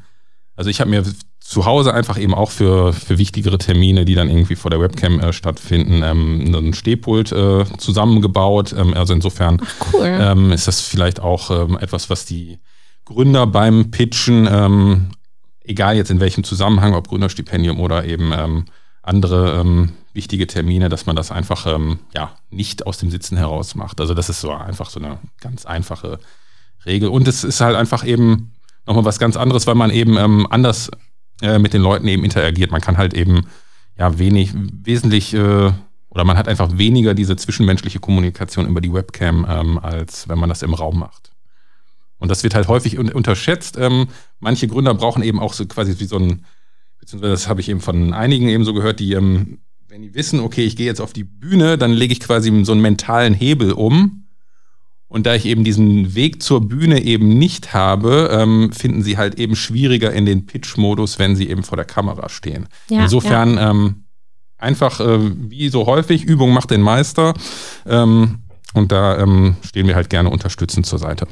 also 0.56 0.70
ich 0.70 0.81
habe 0.81 0.90
mir 0.90 1.05
zu 1.40 1.64
Hause 1.64 1.94
einfach 1.94 2.19
eben 2.19 2.35
auch 2.35 2.50
für, 2.50 2.93
für 2.93 3.17
wichtigere 3.17 3.56
Termine, 3.56 4.05
die 4.05 4.14
dann 4.14 4.29
irgendwie 4.29 4.56
vor 4.56 4.70
der 4.70 4.81
Webcam 4.81 5.20
äh, 5.20 5.32
stattfinden, 5.32 6.02
ähm, 6.02 6.55
ein 6.55 6.75
Stehpult 6.75 7.32
äh, 7.32 7.64
zusammengebaut. 7.79 8.75
Ähm, 8.76 8.93
also 8.94 9.14
insofern 9.14 9.62
Cool. 9.93 10.05
ähm, 10.05 10.52
ist 10.52 10.69
das 10.69 10.81
vielleicht 10.81 11.20
auch 11.20 11.50
ähm, 11.50 11.79
etwas, 11.79 12.11
was 12.11 12.26
die 12.26 12.58
Gründer 13.08 13.46
beim 13.46 13.90
Pitchen, 13.90 14.46
ähm, 14.50 15.06
egal 15.64 15.96
jetzt 15.96 16.10
in 16.10 16.20
welchem 16.20 16.44
Zusammenhang, 16.44 16.93
ob 16.93 17.08
Gründerstipendium 17.08 17.81
oder 17.81 18.05
eben 18.05 18.32
ähm, 18.34 18.66
andere 19.02 19.61
ähm, 19.61 19.92
wichtige 20.12 20.47
Termine, 20.47 20.90
dass 20.90 21.06
man 21.06 21.16
das 21.16 21.32
einfach 21.32 21.66
ähm, 21.66 22.00
ja 22.14 22.32
nicht 22.50 22.87
aus 22.87 22.99
dem 22.99 23.11
Sitzen 23.11 23.38
heraus 23.38 23.75
macht. 23.75 24.02
Also 24.02 24.12
das 24.12 24.28
ist 24.28 24.42
so 24.42 24.52
einfach 24.52 24.90
so 24.90 25.00
eine 25.00 25.21
ganz 25.40 25.64
einfache 25.64 26.18
Regel. 26.85 27.09
Und 27.09 27.26
es 27.28 27.44
ist 27.44 27.62
halt 27.62 27.76
einfach 27.76 28.04
eben 28.04 28.52
nochmal 28.87 29.06
was 29.06 29.18
ganz 29.18 29.38
anderes, 29.38 29.66
weil 29.66 29.75
man 29.75 29.90
eben 29.90 30.18
ähm, 30.18 30.47
anders 30.50 30.90
äh, 31.40 31.59
mit 31.59 31.73
den 31.73 31.80
Leuten 31.80 32.09
eben 32.09 32.25
interagiert. 32.25 32.73
Man 32.73 32.82
kann 32.82 32.99
halt 32.99 33.14
eben 33.14 33.47
ja 33.97 34.18
wenig, 34.18 34.52
wesentlich 34.54 35.32
äh, 35.32 35.73
oder 36.11 36.25
man 36.25 36.37
hat 36.37 36.47
einfach 36.47 36.76
weniger 36.76 37.14
diese 37.14 37.37
zwischenmenschliche 37.37 38.00
Kommunikation 38.00 38.66
über 38.66 38.82
die 38.82 38.92
Webcam, 38.92 39.47
ähm, 39.49 39.78
als 39.78 40.28
wenn 40.28 40.38
man 40.38 40.50
das 40.50 40.62
im 40.62 40.75
Raum 40.75 40.99
macht. 40.99 41.30
Und 42.18 42.30
das 42.30 42.42
wird 42.42 42.54
halt 42.54 42.68
häufig 42.68 42.98
un 42.98 43.10
unterschätzt. 43.10 43.76
Ähm, 43.78 44.08
manche 44.40 44.68
Gründer 44.68 44.94
brauchen 44.94 45.22
eben 45.22 45.38
auch 45.40 45.52
so 45.52 45.66
quasi 45.66 45.98
wie 45.98 46.04
so 46.04 46.18
ein, 46.18 46.44
beziehungsweise 46.98 47.32
das 47.32 47.48
habe 47.48 47.60
ich 47.60 47.68
eben 47.68 47.80
von 47.80 48.12
einigen 48.12 48.48
eben 48.48 48.64
so 48.64 48.75
gehört, 48.75 49.00
die, 49.00 49.12
ähm, 49.12 49.58
wenn 49.88 50.02
die 50.02 50.14
wissen, 50.14 50.40
okay, 50.40 50.64
ich 50.64 50.76
gehe 50.76 50.87
jetzt 50.87 51.00
auf 51.00 51.12
die 51.12 51.25
Bühne, 51.25 51.78
dann 51.78 51.92
lege 51.92 52.12
ich 52.12 52.20
quasi 52.20 52.64
so 52.64 52.72
einen 52.72 52.80
mentalen 52.80 53.34
Hebel 53.34 53.72
um. 53.72 54.25
Und 55.10 55.25
da 55.25 55.34
ich 55.34 55.46
eben 55.46 55.64
diesen 55.64 56.14
Weg 56.14 56.42
zur 56.42 56.68
Bühne 56.68 57.02
eben 57.02 57.38
nicht 57.38 57.72
habe, 57.72 58.28
ähm, 58.30 58.72
finden 58.72 59.02
sie 59.02 59.16
halt 59.16 59.37
eben 59.37 59.56
schwieriger 59.56 60.12
in 60.12 60.26
den 60.26 60.44
Pitch-Modus, 60.44 61.18
wenn 61.18 61.34
sie 61.34 61.48
eben 61.48 61.62
vor 61.62 61.76
der 61.76 61.87
Kamera 61.87 62.28
stehen. 62.28 62.68
Ja, 62.90 63.04
Insofern 63.04 63.56
ähm, 63.58 64.04
einfach 64.58 65.00
äh, 65.00 65.18
wie 65.48 65.70
so 65.70 65.87
häufig, 65.87 66.25
Übung 66.25 66.52
macht 66.52 66.70
den 66.70 66.82
Meister. 66.82 67.32
Ähm, 67.87 68.40
und 68.75 68.92
da 68.92 69.18
ähm, 69.18 69.56
stehen 69.64 69.87
wir 69.87 69.94
halt 69.94 70.10
gerne 70.10 70.28
unterstützend 70.28 70.84
zur 70.84 70.98
Seite. 70.98 71.26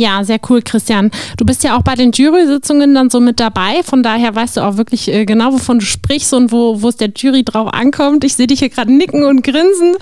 Ja, 0.00 0.22
sehr 0.22 0.38
cool, 0.48 0.62
Christian. 0.62 1.10
Du 1.38 1.44
bist 1.44 1.64
ja 1.64 1.76
auch 1.76 1.82
bei 1.82 1.96
den 1.96 2.12
Jury-Sitzungen 2.12 2.94
dann 2.94 3.10
so 3.10 3.18
mit 3.18 3.40
dabei. 3.40 3.82
Von 3.82 4.04
daher 4.04 4.32
weißt 4.32 4.56
du 4.56 4.60
auch 4.60 4.76
wirklich 4.76 5.08
äh, 5.12 5.24
genau, 5.24 5.52
wovon 5.52 5.80
du 5.80 5.84
sprichst 5.84 6.32
und 6.34 6.52
wo 6.52 6.80
wo 6.82 6.88
es 6.88 6.96
der 6.96 7.10
Jury 7.16 7.42
drauf 7.42 7.74
ankommt. 7.74 8.22
Ich 8.22 8.36
sehe 8.36 8.46
dich 8.46 8.60
hier 8.60 8.68
gerade 8.68 8.92
nicken 8.92 9.24
und 9.24 9.42
grinsen. 9.42 9.96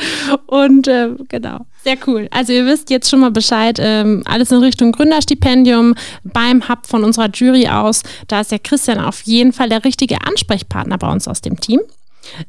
Und 0.44 0.86
äh, 0.86 1.08
genau, 1.28 1.64
sehr 1.82 1.96
cool. 2.06 2.28
Also 2.30 2.52
ihr 2.52 2.66
wisst 2.66 2.90
jetzt 2.90 3.08
schon 3.08 3.20
mal 3.20 3.30
Bescheid. 3.30 3.78
Ähm, 3.80 4.22
alles 4.26 4.52
in 4.52 4.58
Richtung 4.58 4.92
Gründerstipendium 4.92 5.94
beim 6.24 6.68
Hub 6.68 6.86
von 6.86 7.02
unserer 7.02 7.30
Jury 7.32 7.68
aus. 7.68 8.02
Da 8.28 8.42
ist 8.42 8.52
der 8.52 8.58
Christian 8.58 9.00
auf 9.00 9.22
jeden 9.22 9.54
Fall 9.54 9.70
der 9.70 9.82
richtige 9.82 10.18
Ansprechpartner 10.26 10.98
bei 10.98 11.10
uns 11.10 11.26
aus 11.26 11.40
dem 11.40 11.58
Team. 11.58 11.80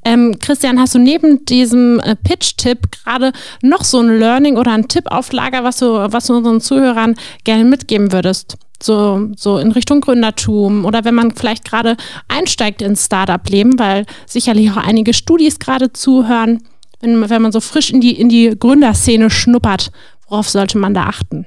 Ähm, 0.03 0.37
Christian, 0.39 0.79
hast 0.79 0.95
du 0.95 0.99
neben 0.99 1.45
diesem 1.45 1.99
äh, 1.99 2.15
Pitch-Tipp 2.15 2.91
gerade 2.91 3.31
noch 3.61 3.83
so 3.83 3.99
ein 3.99 4.19
Learning 4.19 4.57
oder 4.57 4.71
ein 4.71 4.87
Tipp 4.87 5.05
auf 5.11 5.31
Lager, 5.31 5.63
was 5.63 5.77
du, 5.77 5.85
was 5.85 6.27
du 6.27 6.37
unseren 6.37 6.61
Zuhörern 6.61 7.15
gerne 7.43 7.65
mitgeben 7.65 8.11
würdest? 8.11 8.57
so, 8.81 9.31
so 9.35 9.57
in 9.57 9.71
Richtung 9.71 10.01
Gründertum 10.01 10.85
oder 10.85 11.03
wenn 11.03 11.15
man 11.15 11.31
vielleicht 11.35 11.65
gerade 11.65 11.97
einsteigt 12.27 12.81
ins 12.81 13.05
Startup-Leben, 13.05 13.79
weil 13.79 14.05
sicherlich 14.25 14.71
auch 14.71 14.77
einige 14.77 15.13
Studis 15.13 15.59
gerade 15.59 15.93
zuhören, 15.93 16.61
wenn, 16.99 17.29
wenn 17.29 17.41
man 17.41 17.51
so 17.51 17.59
frisch 17.59 17.91
in 17.91 18.01
die, 18.01 18.19
in 18.19 18.29
die 18.29 18.55
Gründerszene 18.57 19.29
schnuppert, 19.29 19.91
worauf 20.29 20.49
sollte 20.49 20.77
man 20.77 20.93
da 20.93 21.05
achten? 21.05 21.45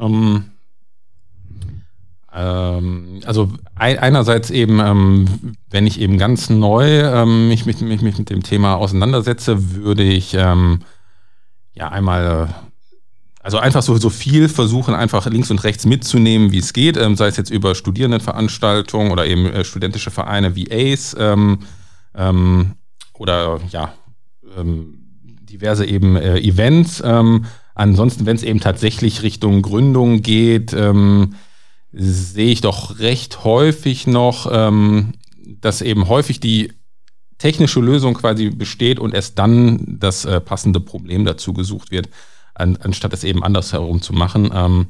Ähm, 0.00 0.12
ähm, 0.12 0.44
also 2.32 3.50
ein, 3.74 3.98
einerseits 3.98 4.50
eben, 4.50 4.78
ähm, 4.78 5.56
wenn 5.68 5.86
ich 5.86 6.00
eben 6.00 6.16
ganz 6.16 6.48
neu 6.48 7.00
ähm, 7.00 7.48
mich, 7.48 7.66
mich, 7.66 7.80
mich, 7.80 8.02
mich, 8.02 8.18
mit 8.18 8.30
dem 8.30 8.42
Thema 8.42 8.76
auseinandersetze, 8.76 9.74
würde 9.74 10.04
ich 10.04 10.34
ähm, 10.34 10.80
ja 11.74 11.88
einmal 11.88 12.48
äh, 12.48 12.52
also 13.42 13.58
einfach 13.58 13.82
so, 13.82 13.96
so 13.96 14.10
viel 14.10 14.48
versuchen, 14.48 14.94
einfach 14.94 15.26
links 15.26 15.50
und 15.50 15.64
rechts 15.64 15.86
mitzunehmen, 15.86 16.52
wie 16.52 16.58
es 16.58 16.72
geht, 16.72 16.96
ähm, 16.96 17.16
sei 17.16 17.28
es 17.28 17.36
jetzt 17.36 17.50
über 17.50 17.74
Studierendenveranstaltungen 17.74 19.10
oder 19.10 19.26
eben 19.26 19.46
äh, 19.46 19.64
studentische 19.64 20.10
Vereine 20.10 20.54
wie 20.56 20.70
ACE 20.70 21.16
ähm, 21.18 21.60
ähm, 22.14 22.74
oder 23.14 23.60
ja, 23.70 23.94
ähm, 24.56 25.00
diverse 25.42 25.86
eben 25.86 26.16
äh, 26.16 26.38
Events. 26.38 27.02
Ähm, 27.04 27.46
ansonsten, 27.74 28.26
wenn 28.26 28.36
es 28.36 28.42
eben 28.42 28.60
tatsächlich 28.60 29.22
Richtung 29.22 29.62
Gründung 29.62 30.22
geht, 30.22 30.74
ähm, 30.74 31.34
sehe 31.92 32.52
ich 32.52 32.60
doch 32.60 32.98
recht 32.98 33.44
häufig 33.44 34.06
noch, 34.06 34.46
dass 35.60 35.82
eben 35.82 36.08
häufig 36.08 36.38
die 36.40 36.72
technische 37.40 37.80
Lösung 37.80 38.14
quasi 38.14 38.50
besteht 38.50 39.00
und 39.00 39.14
erst 39.14 39.38
dann 39.38 39.98
das 39.98 40.24
äh, 40.24 40.40
passende 40.40 40.78
Problem 40.78 41.24
dazu 41.24 41.52
gesucht 41.52 41.90
wird 41.90 42.08
an, 42.54 42.76
anstatt 42.76 43.12
es 43.12 43.24
eben 43.24 43.42
andersherum 43.42 44.02
zu 44.02 44.12
machen. 44.12 44.50
Ähm, 44.54 44.88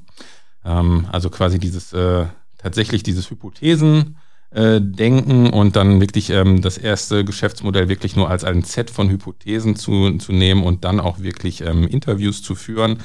ähm, 0.65 1.07
also 1.11 1.31
quasi 1.31 1.59
dieses 1.59 1.93
äh, 1.93 2.27
tatsächlich 2.59 3.03
dieses 3.03 3.31
Hypothesen 3.31 4.19
äh, 4.51 4.81
denken 4.81 5.51
und 5.51 5.77
dann 5.77 6.01
wirklich 6.01 6.31
ähm, 6.31 6.61
das 6.61 6.77
erste 6.77 7.25
Geschäftsmodell 7.25 7.89
wirklich 7.89 8.17
nur 8.17 8.29
als 8.29 8.45
ein 8.45 8.63
Set 8.63 8.91
von 8.91 9.09
Hypothesen 9.09 9.77
zu, 9.77 10.19
zu 10.19 10.33
nehmen 10.33 10.65
und 10.65 10.85
dann 10.85 11.01
auch 11.01 11.21
wirklich 11.21 11.61
ähm, 11.63 11.87
Interviews 11.87 12.43
zu 12.43 12.57
führen. 12.57 12.99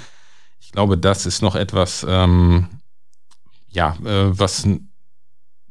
Ich 0.59 0.71
glaube, 0.71 0.97
das 0.97 1.27
ist 1.27 1.43
noch 1.43 1.55
etwas, 1.55 2.05
ähm, 2.09 2.67
ja, 3.75 3.95
äh, 4.03 4.37
was 4.37 4.67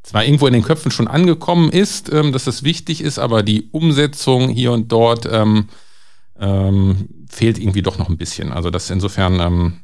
zwar 0.03 0.25
irgendwo 0.25 0.47
in 0.47 0.53
den 0.53 0.63
Köpfen 0.63 0.93
schon 0.93 1.09
angekommen 1.09 1.71
ist, 1.71 2.13
ähm, 2.13 2.31
dass 2.33 2.45
das 2.45 2.63
wichtig 2.63 3.01
ist, 3.01 3.19
aber 3.19 3.43
die 3.43 3.71
Umsetzung 3.73 4.51
hier 4.51 4.71
und 4.73 4.93
dort 4.93 5.27
ähm, 5.31 5.69
ähm, 6.39 7.09
fehlt 7.29 7.59
irgendwie 7.59 7.83
doch 7.83 7.99
noch 7.99 8.11
ein 8.11 8.19
bisschen. 8.19 8.53
Also 8.53 8.71
das 8.71 8.91
insofern, 8.91 9.41
ähm, 9.41 9.81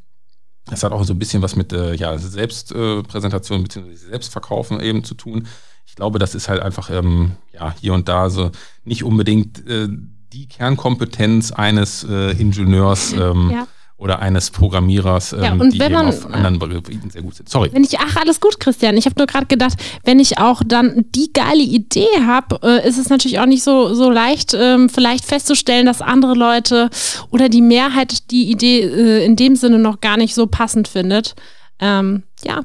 das 0.67 0.83
hat 0.85 0.93
auch 0.93 1.03
so 1.05 1.15
ein 1.15 1.19
bisschen 1.19 1.43
was 1.43 1.57
mit 1.57 1.73
äh, 1.73 1.95
ja, 1.95 2.17
Selbstpräsentation 2.19 3.61
äh, 3.61 3.63
bzw. 3.63 3.95
Selbstverkaufen 3.95 4.81
eben 4.81 5.05
zu 5.05 5.15
tun. 5.15 5.49
Ich 5.87 5.97
glaube, 5.97 6.19
das 6.19 6.35
ist 6.35 6.49
halt 6.49 6.61
einfach 6.61 6.91
ähm, 6.91 7.33
ja, 7.53 7.75
hier 7.81 7.95
und 7.95 8.09
da 8.09 8.29
so 8.29 8.51
nicht 8.85 9.03
unbedingt 9.05 9.67
äh, 9.67 9.89
die 10.33 10.49
Kernkompetenz 10.49 11.51
eines 11.51 12.05
äh, 12.05 12.33
Ingenieurs. 12.33 13.13
Ähm, 13.15 13.51
ja 13.51 13.67
oder 14.01 14.21
eines 14.21 14.51
Programmierers, 14.51 15.33
ja, 15.33 15.53
ähm, 15.53 15.71
die 15.71 15.79
wenn 15.79 15.93
man, 15.93 16.09
auf 16.09 16.25
anderen 16.27 16.59
Gebieten 16.59 17.11
sehr 17.11 17.21
gut 17.21 17.35
sind. 17.35 17.51
Sorry. 17.51 17.69
Wenn 17.71 17.85
ich, 17.85 17.99
ach, 17.99 18.17
alles 18.17 18.41
gut, 18.41 18.59
Christian. 18.59 18.97
Ich 18.97 19.05
habe 19.05 19.17
nur 19.19 19.27
gerade 19.27 19.45
gedacht, 19.45 19.75
wenn 20.05 20.19
ich 20.19 20.39
auch 20.39 20.63
dann 20.65 21.05
die 21.15 21.31
geile 21.35 21.63
Idee 21.63 22.09
habe, 22.27 22.59
äh, 22.63 22.89
ist 22.89 22.97
es 22.97 23.11
natürlich 23.11 23.41
auch 23.41 23.47
nicht 23.47 23.63
so, 23.63 23.93
so 23.93 24.11
leicht, 24.11 24.57
ähm, 24.59 24.89
vielleicht 24.89 25.27
festzustellen, 25.27 25.85
dass 25.85 26.01
andere 26.01 26.33
Leute 26.33 26.89
oder 27.31 27.51
die 27.51 27.61
Mehrheit 27.61 28.31
die 28.31 28.51
Idee 28.51 28.81
äh, 28.81 29.25
in 29.25 29.37
dem 29.37 29.55
Sinne 29.55 29.79
noch 29.79 30.01
gar 30.01 30.17
nicht 30.17 30.35
so 30.35 30.47
passend 30.47 30.89
findet. 30.89 31.35
Ähm, 31.79 32.23
ja, 32.43 32.63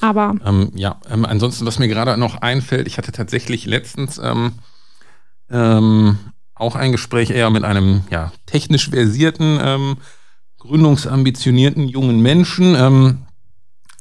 aber. 0.00 0.34
Ähm, 0.44 0.72
ja, 0.74 1.00
ähm, 1.08 1.24
ansonsten, 1.24 1.64
was 1.64 1.78
mir 1.78 1.86
gerade 1.86 2.16
noch 2.16 2.42
einfällt, 2.42 2.88
ich 2.88 2.98
hatte 2.98 3.12
tatsächlich 3.12 3.66
letztens 3.66 4.18
ähm, 4.18 4.54
ähm, 5.48 6.18
auch 6.56 6.74
ein 6.74 6.90
Gespräch 6.90 7.30
eher 7.30 7.50
mit 7.50 7.62
einem 7.62 8.02
ja, 8.10 8.32
technisch 8.46 8.90
versierten 8.90 9.60
ähm, 9.62 9.96
gründungsambitionierten 10.66 11.88
jungen 11.88 12.20
Menschen. 12.20 12.74
Ähm, 12.74 13.18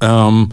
ähm, 0.02 0.50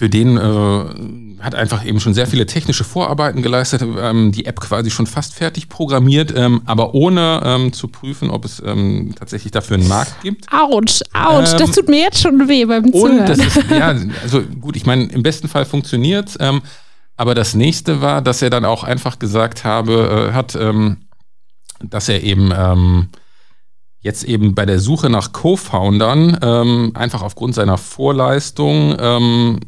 für 0.00 0.08
den 0.08 0.38
äh, 0.38 1.42
hat 1.44 1.54
einfach 1.54 1.84
eben 1.84 2.00
schon 2.00 2.14
sehr 2.14 2.26
viele 2.26 2.46
technische 2.46 2.84
Vorarbeiten 2.84 3.42
geleistet, 3.42 3.82
ähm, 3.82 4.32
die 4.32 4.46
App 4.46 4.58
quasi 4.58 4.90
schon 4.90 5.06
fast 5.06 5.34
fertig 5.34 5.68
programmiert, 5.68 6.32
ähm, 6.34 6.62
aber 6.64 6.94
ohne 6.94 7.42
ähm, 7.44 7.72
zu 7.74 7.88
prüfen, 7.88 8.30
ob 8.30 8.46
es 8.46 8.62
ähm, 8.64 9.14
tatsächlich 9.18 9.52
dafür 9.52 9.76
einen 9.76 9.88
Markt 9.88 10.22
gibt. 10.22 10.46
Autsch, 10.50 11.02
Autsch, 11.12 11.52
das 11.52 11.72
tut 11.72 11.90
mir 11.90 12.00
jetzt 12.00 12.22
schon 12.22 12.48
weh 12.48 12.64
beim 12.64 12.90
Zuhören. 12.90 13.40
Ist, 13.40 13.62
ja, 13.68 13.88
also 14.22 14.40
gut, 14.42 14.74
ich 14.76 14.86
meine, 14.86 15.04
im 15.04 15.22
besten 15.22 15.48
Fall 15.48 15.66
funktioniert 15.66 16.30
es, 16.30 16.38
aber 17.18 17.34
das 17.34 17.52
nächste 17.52 18.00
war, 18.00 18.22
dass 18.22 18.40
er 18.40 18.48
dann 18.48 18.64
auch 18.64 18.84
einfach 18.84 19.18
gesagt 19.18 19.64
habe, 19.64 20.30
äh, 20.30 20.32
hat, 20.32 20.58
dass 21.82 22.08
er 22.08 22.22
eben 22.22 23.10
jetzt 24.00 24.24
eben 24.24 24.54
bei 24.54 24.66
der 24.66 24.80
Suche 24.80 25.10
nach 25.10 25.32
Co-Foundern 25.32 26.38
ähm, 26.42 26.92
einfach 26.94 27.22
aufgrund 27.22 27.54
seiner 27.54 27.78
Vorleistung 27.78 28.96
ähm, 28.98 29.60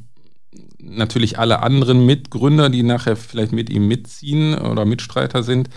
natürlich 0.78 1.38
alle 1.38 1.62
anderen 1.62 2.04
Mitgründer, 2.06 2.68
die 2.70 2.82
nachher 2.82 3.16
vielleicht 3.16 3.52
mit 3.52 3.70
ihm 3.70 3.88
mitziehen 3.88 4.58
oder 4.58 4.84
Mitstreiter 4.84 5.42
sind, 5.42 5.68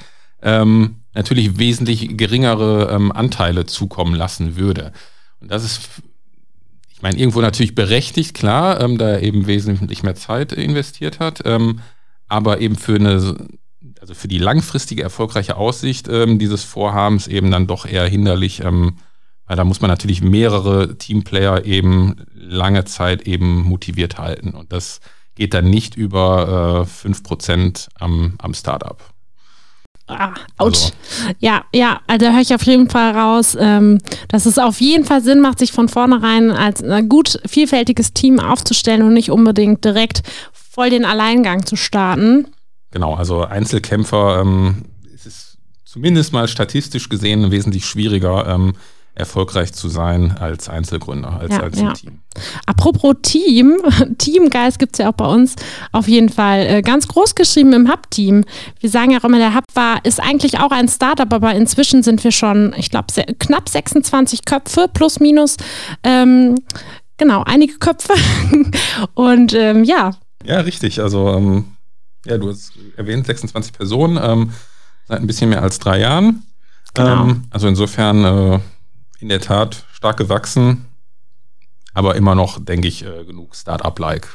ähm, 0.41 0.97
natürlich 1.13 1.57
wesentlich 1.57 2.17
geringere 2.17 2.89
ähm, 2.91 3.11
Anteile 3.11 3.65
zukommen 3.65 4.15
lassen 4.15 4.55
würde. 4.55 4.93
Und 5.41 5.51
das 5.51 5.63
ist, 5.63 5.89
ich 6.93 7.01
meine, 7.01 7.17
irgendwo 7.17 7.41
natürlich 7.41 7.75
berechtigt, 7.75 8.33
klar, 8.33 8.81
ähm, 8.81 8.97
da 8.97 9.09
er 9.09 9.23
eben 9.23 9.47
wesentlich 9.47 10.03
mehr 10.03 10.15
Zeit 10.15 10.53
investiert 10.53 11.19
hat, 11.19 11.41
ähm, 11.45 11.79
aber 12.27 12.61
eben 12.61 12.75
für 12.75 12.95
eine 12.95 13.35
also 13.99 14.13
für 14.13 14.27
die 14.27 14.37
langfristige 14.37 15.03
erfolgreiche 15.03 15.57
Aussicht 15.57 16.07
ähm, 16.07 16.39
dieses 16.39 16.63
Vorhabens 16.63 17.27
eben 17.27 17.51
dann 17.51 17.67
doch 17.67 17.85
eher 17.85 18.07
hinderlich, 18.07 18.63
ähm, 18.63 18.97
weil 19.47 19.57
da 19.57 19.63
muss 19.63 19.81
man 19.81 19.89
natürlich 19.89 20.21
mehrere 20.21 20.97
Teamplayer 20.97 21.65
eben 21.65 22.15
lange 22.33 22.85
Zeit 22.85 23.27
eben 23.27 23.63
motiviert 23.63 24.17
halten. 24.17 24.51
Und 24.51 24.73
das 24.73 24.99
geht 25.35 25.53
dann 25.53 25.69
nicht 25.69 25.95
über 25.95 26.85
äh, 26.87 27.07
5% 27.07 27.87
am, 27.99 28.35
am 28.39 28.53
Startup. 28.53 29.03
Ah, 30.07 30.33
ouch. 30.59 30.67
Also. 30.67 30.91
Ja, 31.39 31.65
ja, 31.73 31.99
also 32.05 32.27
höre 32.27 32.41
ich 32.41 32.53
auf 32.53 32.63
jeden 32.63 32.89
Fall 32.89 33.17
raus, 33.17 33.57
ähm, 33.59 33.99
dass 34.27 34.45
es 34.45 34.59
auf 34.59 34.79
jeden 34.79 35.03
Fall 35.03 35.21
Sinn 35.23 35.41
macht, 35.41 35.59
sich 35.59 35.71
von 35.71 35.89
vornherein 35.89 36.51
als 36.51 36.83
ein 36.83 37.09
gut 37.09 37.39
vielfältiges 37.45 38.13
Team 38.13 38.39
aufzustellen 38.39 39.01
und 39.01 39.13
nicht 39.13 39.31
unbedingt 39.31 39.83
direkt 39.83 40.21
voll 40.53 40.91
den 40.91 41.05
Alleingang 41.05 41.65
zu 41.65 41.75
starten. 41.75 42.47
Genau, 42.95 43.13
also 43.13 43.43
Einzelkämpfer 43.43 44.39
ähm, 44.39 44.83
ist 45.13 45.25
es 45.25 45.57
zumindest 45.83 46.31
mal 46.31 46.47
statistisch 46.47 47.09
gesehen 47.09 47.51
wesentlich 47.51 47.85
schwieriger, 47.85 48.47
ähm, 48.47 48.71
erfolgreich 49.15 49.73
zu 49.73 49.89
sein 49.89 50.37
als 50.39 50.69
Einzelgründer, 50.69 51.37
als, 51.41 51.51
ja, 51.51 51.59
als 51.59 51.81
ja. 51.81 51.91
Team. 51.91 52.19
Apropos 52.65 53.15
Team, 53.21 53.75
Teamgeist 54.17 54.79
gibt 54.79 54.93
es 54.93 54.99
ja 54.99 55.09
auch 55.09 55.15
bei 55.15 55.25
uns 55.25 55.57
auf 55.91 56.07
jeden 56.07 56.29
Fall 56.29 56.65
äh, 56.67 56.81
ganz 56.81 57.09
groß 57.09 57.35
geschrieben 57.35 57.73
im 57.73 57.91
Hub-Team. 57.91 58.45
Wir 58.79 58.89
sagen 58.89 59.11
ja 59.11 59.19
auch 59.19 59.25
immer, 59.25 59.39
der 59.39 59.55
Hub 59.55 59.65
war, 59.73 59.99
ist 60.05 60.21
eigentlich 60.21 60.61
auch 60.61 60.71
ein 60.71 60.87
Startup, 60.87 61.33
aber 61.33 61.53
inzwischen 61.53 62.01
sind 62.01 62.23
wir 62.23 62.31
schon, 62.31 62.73
ich 62.77 62.91
glaube, 62.91 63.07
knapp 63.39 63.67
26 63.67 64.45
Köpfe 64.45 64.89
plus 64.93 65.19
minus. 65.19 65.57
Ähm, 66.03 66.55
genau, 67.17 67.43
einige 67.43 67.77
Köpfe. 67.77 68.13
Und 69.15 69.53
ähm, 69.53 69.83
ja. 69.83 70.11
Ja, 70.45 70.61
richtig. 70.61 71.01
Also 71.01 71.33
ähm, 71.33 71.74
ja, 72.25 72.37
du 72.37 72.49
hast 72.49 72.73
erwähnt, 72.97 73.25
26 73.25 73.73
Personen, 73.73 74.19
ähm, 74.21 74.53
seit 75.07 75.21
ein 75.21 75.27
bisschen 75.27 75.49
mehr 75.49 75.61
als 75.61 75.79
drei 75.79 75.99
Jahren. 75.99 76.43
Genau. 76.93 77.23
Ähm, 77.23 77.43
also 77.49 77.67
insofern 77.67 78.23
äh, 78.23 78.59
in 79.19 79.29
der 79.29 79.41
Tat 79.41 79.85
stark 79.93 80.17
gewachsen, 80.17 80.85
aber 81.93 82.15
immer 82.15 82.35
noch, 82.35 82.63
denke 82.63 82.87
ich, 82.87 83.05
äh, 83.05 83.23
genug 83.25 83.55
Startup-like. 83.55 84.27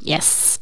Yes. 0.00 0.60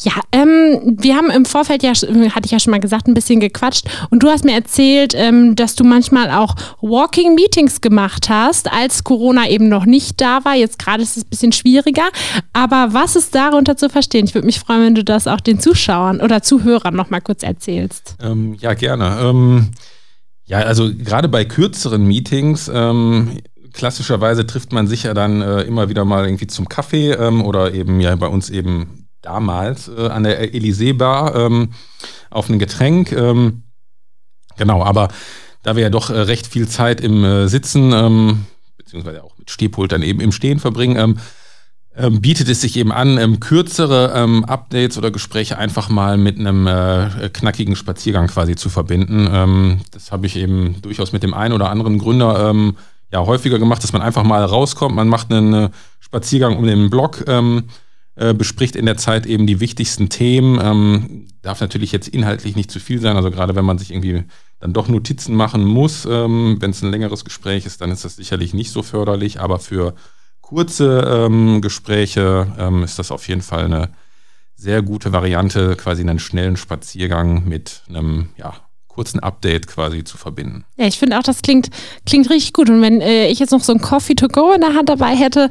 Ja, 0.00 0.12
ähm, 0.32 0.96
wir 0.98 1.16
haben 1.16 1.30
im 1.30 1.44
Vorfeld 1.44 1.82
ja, 1.82 1.92
hatte 1.92 2.46
ich 2.46 2.50
ja 2.50 2.58
schon 2.58 2.70
mal 2.70 2.80
gesagt, 2.80 3.06
ein 3.06 3.14
bisschen 3.14 3.40
gequatscht 3.40 3.86
und 4.10 4.22
du 4.22 4.28
hast 4.28 4.44
mir 4.44 4.54
erzählt, 4.54 5.14
ähm, 5.16 5.56
dass 5.56 5.74
du 5.74 5.84
manchmal 5.84 6.30
auch 6.30 6.54
Walking 6.80 7.34
Meetings 7.34 7.80
gemacht 7.80 8.28
hast, 8.28 8.72
als 8.72 9.04
Corona 9.04 9.48
eben 9.48 9.68
noch 9.68 9.84
nicht 9.84 10.20
da 10.20 10.44
war. 10.44 10.54
Jetzt 10.54 10.78
gerade 10.78 11.02
ist 11.02 11.16
es 11.16 11.24
ein 11.24 11.30
bisschen 11.30 11.52
schwieriger, 11.52 12.08
aber 12.52 12.88
was 12.92 13.16
ist 13.16 13.34
darunter 13.34 13.76
zu 13.76 13.88
verstehen? 13.88 14.26
Ich 14.26 14.34
würde 14.34 14.46
mich 14.46 14.60
freuen, 14.60 14.82
wenn 14.82 14.94
du 14.94 15.04
das 15.04 15.26
auch 15.26 15.40
den 15.40 15.60
Zuschauern 15.60 16.20
oder 16.20 16.42
Zuhörern 16.42 16.94
noch 16.94 17.10
mal 17.10 17.20
kurz 17.20 17.42
erzählst. 17.42 18.16
Ähm, 18.22 18.54
ja, 18.54 18.74
gerne. 18.74 19.18
Ähm, 19.20 19.70
ja, 20.44 20.58
also 20.58 20.90
gerade 20.94 21.28
bei 21.28 21.44
kürzeren 21.44 22.04
Meetings 22.04 22.70
ähm, 22.72 23.38
klassischerweise 23.72 24.46
trifft 24.46 24.72
man 24.72 24.86
sich 24.86 25.04
ja 25.04 25.14
dann 25.14 25.40
äh, 25.40 25.62
immer 25.62 25.88
wieder 25.88 26.04
mal 26.04 26.24
irgendwie 26.24 26.46
zum 26.46 26.68
Kaffee 26.68 27.12
ähm, 27.12 27.44
oder 27.44 27.72
eben 27.72 28.00
ja 28.00 28.14
bei 28.16 28.26
uns 28.26 28.50
eben 28.50 29.01
damals 29.22 29.88
äh, 29.88 30.08
an 30.08 30.24
der 30.24 30.54
Elysee-Bar 30.54 31.34
ähm, 31.34 31.70
auf 32.30 32.48
ein 32.50 32.58
Getränk. 32.58 33.12
Ähm, 33.12 33.62
genau, 34.56 34.84
aber 34.84 35.08
da 35.62 35.76
wir 35.76 35.82
ja 35.82 35.90
doch 35.90 36.10
äh, 36.10 36.18
recht 36.18 36.46
viel 36.46 36.68
Zeit 36.68 37.00
im 37.00 37.24
äh, 37.24 37.48
Sitzen, 37.48 37.92
ähm, 37.92 38.44
beziehungsweise 38.76 39.22
auch 39.24 39.38
mit 39.38 39.50
Stehpult 39.50 39.92
dann 39.92 40.02
eben 40.02 40.20
im 40.20 40.32
Stehen 40.32 40.58
verbringen, 40.58 40.96
ähm, 40.96 41.18
ähm, 41.94 42.20
bietet 42.22 42.48
es 42.48 42.62
sich 42.62 42.76
eben 42.76 42.90
an, 42.90 43.18
ähm, 43.18 43.38
kürzere 43.38 44.12
Updates 44.48 44.96
oder 44.96 45.10
Gespräche 45.10 45.58
einfach 45.58 45.90
mal 45.90 46.16
mit 46.16 46.38
einem 46.38 46.66
äh, 46.66 47.28
knackigen 47.28 47.76
Spaziergang 47.76 48.28
quasi 48.28 48.56
zu 48.56 48.70
verbinden. 48.70 49.82
Das 49.90 50.10
habe 50.10 50.26
ich 50.26 50.36
eben 50.36 50.80
durchaus 50.80 51.12
mit 51.12 51.22
dem 51.22 51.34
einen 51.34 51.52
oder 51.52 51.68
anderen 51.68 51.98
Gründer 51.98 52.74
ja 53.12 53.26
häufiger 53.26 53.58
gemacht, 53.58 53.82
dass 53.82 53.92
man 53.92 54.02
einfach 54.02 54.24
mal 54.24 54.42
rauskommt, 54.42 54.96
man 54.96 55.08
macht 55.08 55.30
einen 55.30 55.54
äh, 55.54 55.70
Spaziergang 56.00 56.56
um 56.56 56.66
den 56.66 56.90
Block, 56.90 57.24
äh, 58.14 58.34
bespricht 58.34 58.76
in 58.76 58.86
der 58.86 58.96
Zeit 58.96 59.26
eben 59.26 59.46
die 59.46 59.60
wichtigsten 59.60 60.08
Themen. 60.08 60.60
Ähm, 60.62 61.28
darf 61.42 61.60
natürlich 61.60 61.92
jetzt 61.92 62.08
inhaltlich 62.08 62.56
nicht 62.56 62.70
zu 62.70 62.78
viel 62.78 63.00
sein, 63.00 63.16
also 63.16 63.30
gerade 63.30 63.54
wenn 63.54 63.64
man 63.64 63.78
sich 63.78 63.90
irgendwie 63.90 64.24
dann 64.60 64.72
doch 64.72 64.88
Notizen 64.88 65.34
machen 65.34 65.64
muss, 65.64 66.06
ähm, 66.06 66.56
wenn 66.60 66.70
es 66.70 66.82
ein 66.82 66.90
längeres 66.90 67.24
Gespräch 67.24 67.66
ist, 67.66 67.80
dann 67.80 67.90
ist 67.90 68.04
das 68.04 68.16
sicherlich 68.16 68.54
nicht 68.54 68.70
so 68.70 68.82
förderlich, 68.82 69.40
aber 69.40 69.58
für 69.58 69.94
kurze 70.40 71.00
ähm, 71.08 71.60
Gespräche 71.62 72.52
ähm, 72.58 72.82
ist 72.84 72.98
das 72.98 73.10
auf 73.10 73.26
jeden 73.28 73.42
Fall 73.42 73.64
eine 73.64 73.90
sehr 74.54 74.82
gute 74.82 75.12
Variante, 75.12 75.74
quasi 75.76 76.02
einen 76.02 76.18
schnellen 76.18 76.56
Spaziergang 76.56 77.48
mit 77.48 77.82
einem 77.88 78.28
ja, 78.36 78.54
kurzen 78.94 79.20
Update 79.20 79.66
quasi 79.66 80.04
zu 80.04 80.18
verbinden. 80.18 80.64
Ja, 80.76 80.86
ich 80.86 80.98
finde 80.98 81.18
auch, 81.18 81.22
das 81.22 81.42
klingt, 81.42 81.68
klingt 82.06 82.28
richtig 82.28 82.52
gut. 82.52 82.68
Und 82.68 82.82
wenn 82.82 83.00
äh, 83.00 83.28
ich 83.28 83.38
jetzt 83.38 83.50
noch 83.50 83.62
so 83.62 83.72
ein 83.72 83.80
Coffee 83.80 84.14
to 84.14 84.28
go 84.28 84.52
in 84.52 84.60
der 84.60 84.74
Hand 84.74 84.88
dabei 84.88 85.16
hätte, 85.16 85.48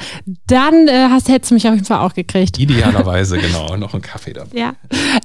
dann 0.48 0.88
äh, 0.88 1.08
hast, 1.10 1.28
hättest 1.28 1.52
du 1.52 1.56
mich 1.56 1.68
auf 1.68 1.74
jeden 1.74 1.86
Fall 1.86 2.00
auch 2.00 2.14
gekriegt. 2.14 2.60
Idealerweise, 2.60 3.38
genau, 3.40 3.76
noch 3.78 3.94
ein 3.94 4.02
Kaffee 4.02 4.34
dabei. 4.34 4.58
Ja. 4.58 4.74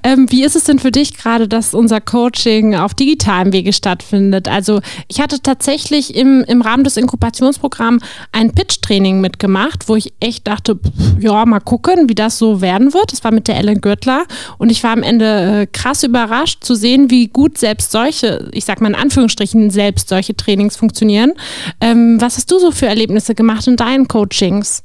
Ähm, 0.03 0.27
wie 0.31 0.45
ist 0.45 0.57
es 0.57 0.65
denn 0.65 0.79
für 0.79 0.91
dich 0.91 1.17
gerade, 1.17 1.47
dass 1.47 1.75
unser 1.75 2.01
Coaching 2.01 2.75
auf 2.75 2.95
digitalem 2.95 3.53
Wege 3.53 3.73
stattfindet? 3.73 4.49
Also 4.49 4.81
ich 5.09 5.21
hatte 5.21 5.41
tatsächlich 5.43 6.15
im, 6.17 6.43
im 6.45 6.63
Rahmen 6.63 6.85
des 6.85 6.97
Inkubationsprogramms 6.97 8.03
ein 8.33 8.53
Pitch-Training 8.53 9.21
mitgemacht, 9.21 9.89
wo 9.89 9.97
ich 9.97 10.15
echt 10.21 10.47
dachte, 10.47 10.77
pff, 10.77 11.21
ja, 11.21 11.45
mal 11.45 11.61
gucken, 11.61 12.09
wie 12.09 12.15
das 12.15 12.39
so 12.39 12.61
werden 12.61 12.95
wird. 12.95 13.13
Das 13.13 13.25
war 13.25 13.33
mit 13.33 13.47
der 13.47 13.57
Ellen 13.57 13.81
Gürtler 13.81 14.25
und 14.57 14.71
ich 14.71 14.83
war 14.83 14.93
am 14.93 15.03
Ende 15.03 15.63
äh, 15.63 15.67
krass 15.67 16.03
überrascht 16.03 16.65
zu 16.65 16.75
sehen, 16.75 17.11
wie 17.11 17.29
gut 17.29 17.59
selbst 17.59 17.93
solche 17.93 18.06
solche, 18.07 18.49
ich 18.53 18.65
sag 18.65 18.81
mal 18.81 18.89
in 18.89 18.95
Anführungsstrichen, 18.95 19.71
selbst 19.71 20.09
solche 20.09 20.37
Trainings 20.37 20.77
funktionieren. 20.77 21.33
Ähm, 21.81 22.19
was 22.21 22.37
hast 22.37 22.51
du 22.51 22.59
so 22.59 22.71
für 22.71 22.87
Erlebnisse 22.87 23.35
gemacht 23.35 23.67
in 23.67 23.77
deinen 23.77 24.09
Coachings? 24.09 24.83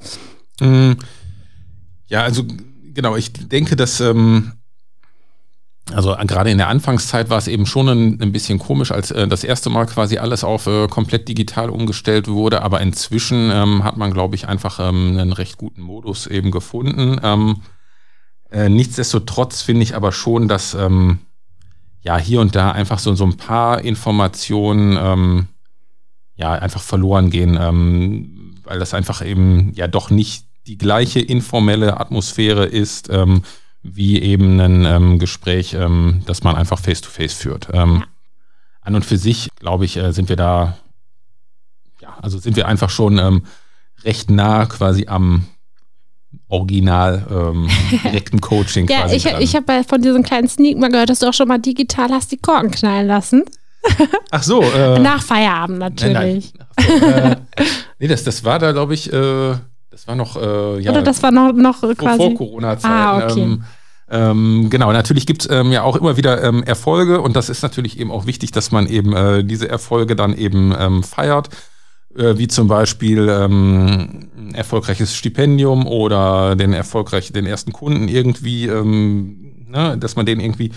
Mm, 0.59 0.93
ja, 2.07 2.23
also 2.23 2.43
genau, 2.93 3.15
ich 3.15 3.31
denke, 3.33 3.75
dass 3.75 3.99
ähm, 3.99 4.53
also 5.93 6.15
gerade 6.25 6.51
in 6.51 6.57
der 6.57 6.69
Anfangszeit 6.69 7.29
war 7.29 7.37
es 7.37 7.47
eben 7.47 7.65
schon 7.65 7.89
ein, 7.89 8.21
ein 8.21 8.31
bisschen 8.31 8.59
komisch, 8.59 8.91
als 8.91 9.11
äh, 9.11 9.27
das 9.27 9.43
erste 9.43 9.69
Mal 9.69 9.85
quasi 9.85 10.17
alles 10.17 10.43
auf 10.43 10.67
äh, 10.67 10.87
komplett 10.87 11.27
digital 11.27 11.69
umgestellt 11.69 12.27
wurde. 12.27 12.61
Aber 12.61 12.81
inzwischen 12.81 13.51
ähm, 13.51 13.83
hat 13.83 13.97
man, 13.97 14.13
glaube 14.13 14.35
ich, 14.35 14.47
einfach 14.47 14.79
ähm, 14.79 15.17
einen 15.17 15.33
recht 15.33 15.57
guten 15.57 15.81
Modus 15.81 16.27
eben 16.27 16.51
gefunden. 16.51 17.19
Ähm, 17.23 17.57
äh, 18.51 18.69
nichtsdestotrotz 18.69 19.61
finde 19.61 19.83
ich 19.83 19.95
aber 19.95 20.11
schon, 20.11 20.47
dass 20.47 20.73
ähm, 20.73 21.19
ja 22.01 22.17
hier 22.17 22.41
und 22.41 22.55
da 22.55 22.71
einfach 22.71 22.99
so, 22.99 23.13
so 23.15 23.25
ein 23.25 23.37
paar 23.37 23.83
Informationen 23.83 24.97
ähm, 24.99 25.47
ja 26.35 26.53
einfach 26.53 26.81
verloren 26.81 27.29
gehen, 27.29 27.57
ähm, 27.59 28.55
weil 28.63 28.79
das 28.79 28.93
einfach 28.93 29.25
eben 29.25 29.73
ja 29.75 29.87
doch 29.87 30.09
nicht 30.09 30.45
die 30.67 30.77
gleiche 30.77 31.19
informelle 31.19 31.99
Atmosphäre 31.99 32.65
ist, 32.65 33.09
ähm, 33.09 33.43
wie 33.83 34.21
eben 34.21 34.59
ein 34.59 34.85
ähm, 34.85 35.19
Gespräch, 35.19 35.73
ähm, 35.73 36.21
das 36.25 36.43
man 36.43 36.55
einfach 36.55 36.79
face-to-face 36.79 37.33
führt. 37.33 37.69
Ähm, 37.73 38.03
an 38.81 38.95
und 38.95 39.05
für 39.05 39.17
sich, 39.17 39.49
glaube 39.59 39.85
ich, 39.85 39.97
äh, 39.97 40.11
sind 40.11 40.29
wir 40.29 40.35
da, 40.35 40.77
ja, 41.99 42.15
also 42.21 42.37
sind 42.37 42.55
wir 42.55 42.67
einfach 42.67 42.89
schon 42.89 43.17
ähm, 43.17 43.43
recht 44.03 44.29
nah 44.29 44.65
quasi 44.65 45.07
am 45.07 45.45
original 46.51 47.25
ähm, 47.31 47.67
direkten 48.03 48.41
Coaching 48.41 48.87
ja, 48.87 49.01
quasi. 49.01 49.15
ich, 49.15 49.25
ich 49.25 49.55
habe 49.55 49.83
von 49.87 50.01
diesem 50.01 50.23
kleinen 50.23 50.47
Sneak 50.47 50.77
mal 50.77 50.89
gehört, 50.89 51.09
dass 51.09 51.19
du 51.19 51.27
auch 51.27 51.33
schon 51.33 51.47
mal 51.47 51.59
digital 51.59 52.09
hast 52.11 52.31
die 52.31 52.37
Korken 52.37 52.71
knallen 52.71 53.07
lassen. 53.07 53.43
Ach 54.31 54.43
so. 54.43 54.61
Äh, 54.61 54.99
Nach 54.99 55.23
Feierabend 55.23 55.79
natürlich. 55.79 56.53
Nein, 56.77 56.77
nein. 56.77 57.31
äh, 57.57 57.63
nee, 57.99 58.07
das, 58.07 58.23
das 58.23 58.43
war 58.43 58.59
da, 58.59 58.71
glaube 58.73 58.93
ich, 58.93 59.11
äh, 59.11 59.55
das 59.89 60.07
war 60.07 60.15
noch, 60.15 60.35
äh, 60.35 60.81
ja, 60.81 60.91
Oder 60.91 61.01
das 61.01 61.23
war 61.23 61.31
noch, 61.31 61.53
noch 61.53 61.77
vor, 61.77 61.95
quasi. 61.95 62.17
vor 62.17 62.35
Corona-Zeiten. 62.35 62.93
Ah, 62.93 63.25
okay. 63.25 63.41
ähm, 63.41 63.63
ähm, 64.09 64.67
genau, 64.69 64.91
natürlich 64.91 65.25
gibt 65.25 65.43
es 65.43 65.49
ähm, 65.49 65.71
ja 65.71 65.83
auch 65.83 65.95
immer 65.95 66.17
wieder 66.17 66.43
ähm, 66.43 66.63
Erfolge 66.63 67.21
und 67.21 67.35
das 67.35 67.49
ist 67.49 67.63
natürlich 67.63 67.97
eben 67.97 68.11
auch 68.11 68.25
wichtig, 68.25 68.51
dass 68.51 68.71
man 68.71 68.87
eben 68.87 69.15
äh, 69.15 69.43
diese 69.43 69.69
Erfolge 69.69 70.17
dann 70.17 70.35
eben 70.35 70.75
ähm, 70.77 71.01
feiert, 71.01 71.47
äh, 71.47 71.70
wie 72.15 72.47
zum 72.47 72.67
Beispiel 72.67 73.29
ähm, 73.29 74.29
ein 74.37 74.53
erfolgreiches 74.53 75.15
Stipendium 75.15 75.87
oder 75.87 76.55
den 76.55 76.73
erfolgreich 76.73 77.31
den 77.31 77.45
ersten 77.45 77.71
Kunden 77.71 78.07
irgendwie, 78.07 78.67
ähm, 78.67 79.65
ne, 79.67 79.97
dass 79.97 80.15
man 80.15 80.25
den 80.25 80.39
irgendwie 80.39 80.71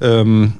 ähm, 0.00 0.54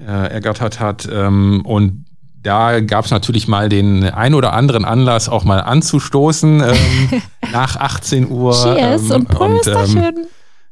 äh, 0.00 0.32
ergattert 0.32 0.80
hat 0.80 1.08
ähm, 1.10 1.62
und 1.64 2.04
da 2.42 2.80
gab 2.80 3.04
es 3.04 3.10
natürlich 3.10 3.48
mal 3.48 3.68
den 3.68 4.04
ein 4.04 4.34
oder 4.34 4.52
anderen 4.52 4.84
Anlass, 4.84 5.28
auch 5.28 5.44
mal 5.44 5.58
anzustoßen 5.58 6.62
ähm, 6.62 7.22
nach 7.52 7.76
18 7.76 8.30
Uhr. 8.30 8.52
Cheers 8.52 9.10
ähm, 9.10 9.16
und 9.16 9.28
Prösterchen. 9.28 10.26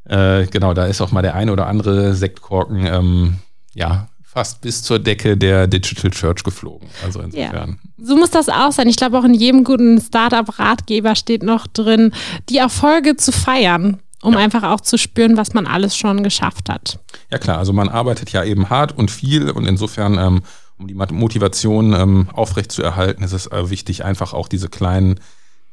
äh, 0.05 0.45
genau, 0.47 0.73
da 0.73 0.85
ist 0.85 1.01
auch 1.01 1.11
mal 1.11 1.21
der 1.21 1.35
ein 1.35 1.49
oder 1.49 1.67
andere 1.67 2.13
Sektkorken 2.13 2.85
ähm, 2.85 3.37
ja 3.73 4.07
fast 4.37 4.61
bis 4.61 4.83
zur 4.83 4.99
Decke 4.99 5.35
der 5.35 5.65
Digital 5.65 6.11
Church 6.11 6.43
geflogen. 6.43 6.87
Also 7.03 7.21
insofern. 7.21 7.79
So 7.97 8.15
muss 8.15 8.29
das 8.29 8.49
auch 8.49 8.71
sein. 8.71 8.87
Ich 8.87 8.95
glaube, 8.95 9.17
auch 9.17 9.23
in 9.23 9.33
jedem 9.33 9.63
guten 9.63 9.99
Startup-Ratgeber 9.99 11.15
steht 11.15 11.41
noch 11.41 11.65
drin, 11.65 12.13
die 12.47 12.57
Erfolge 12.57 13.15
zu 13.15 13.31
feiern, 13.31 13.97
um 14.21 14.33
Ja. 14.33 14.39
einfach 14.39 14.61
auch 14.61 14.79
zu 14.79 14.99
spüren, 14.99 15.37
was 15.37 15.55
man 15.55 15.65
alles 15.65 15.97
schon 15.97 16.21
geschafft 16.21 16.69
hat. 16.69 16.99
Ja 17.31 17.39
klar, 17.39 17.57
also 17.57 17.73
man 17.73 17.89
arbeitet 17.89 18.31
ja 18.31 18.43
eben 18.43 18.69
hart 18.69 18.95
und 18.95 19.09
viel 19.09 19.49
und 19.49 19.65
insofern, 19.65 20.19
ähm, 20.19 20.43
um 20.77 20.87
die 20.87 20.93
Motivation 20.93 21.93
ähm, 21.93 22.29
aufrecht 22.31 22.71
zu 22.71 22.83
erhalten, 22.83 23.23
ist 23.23 23.33
es 23.33 23.47
äh, 23.47 23.71
wichtig, 23.71 24.05
einfach 24.05 24.33
auch 24.33 24.47
diese 24.47 24.69
kleinen 24.69 25.19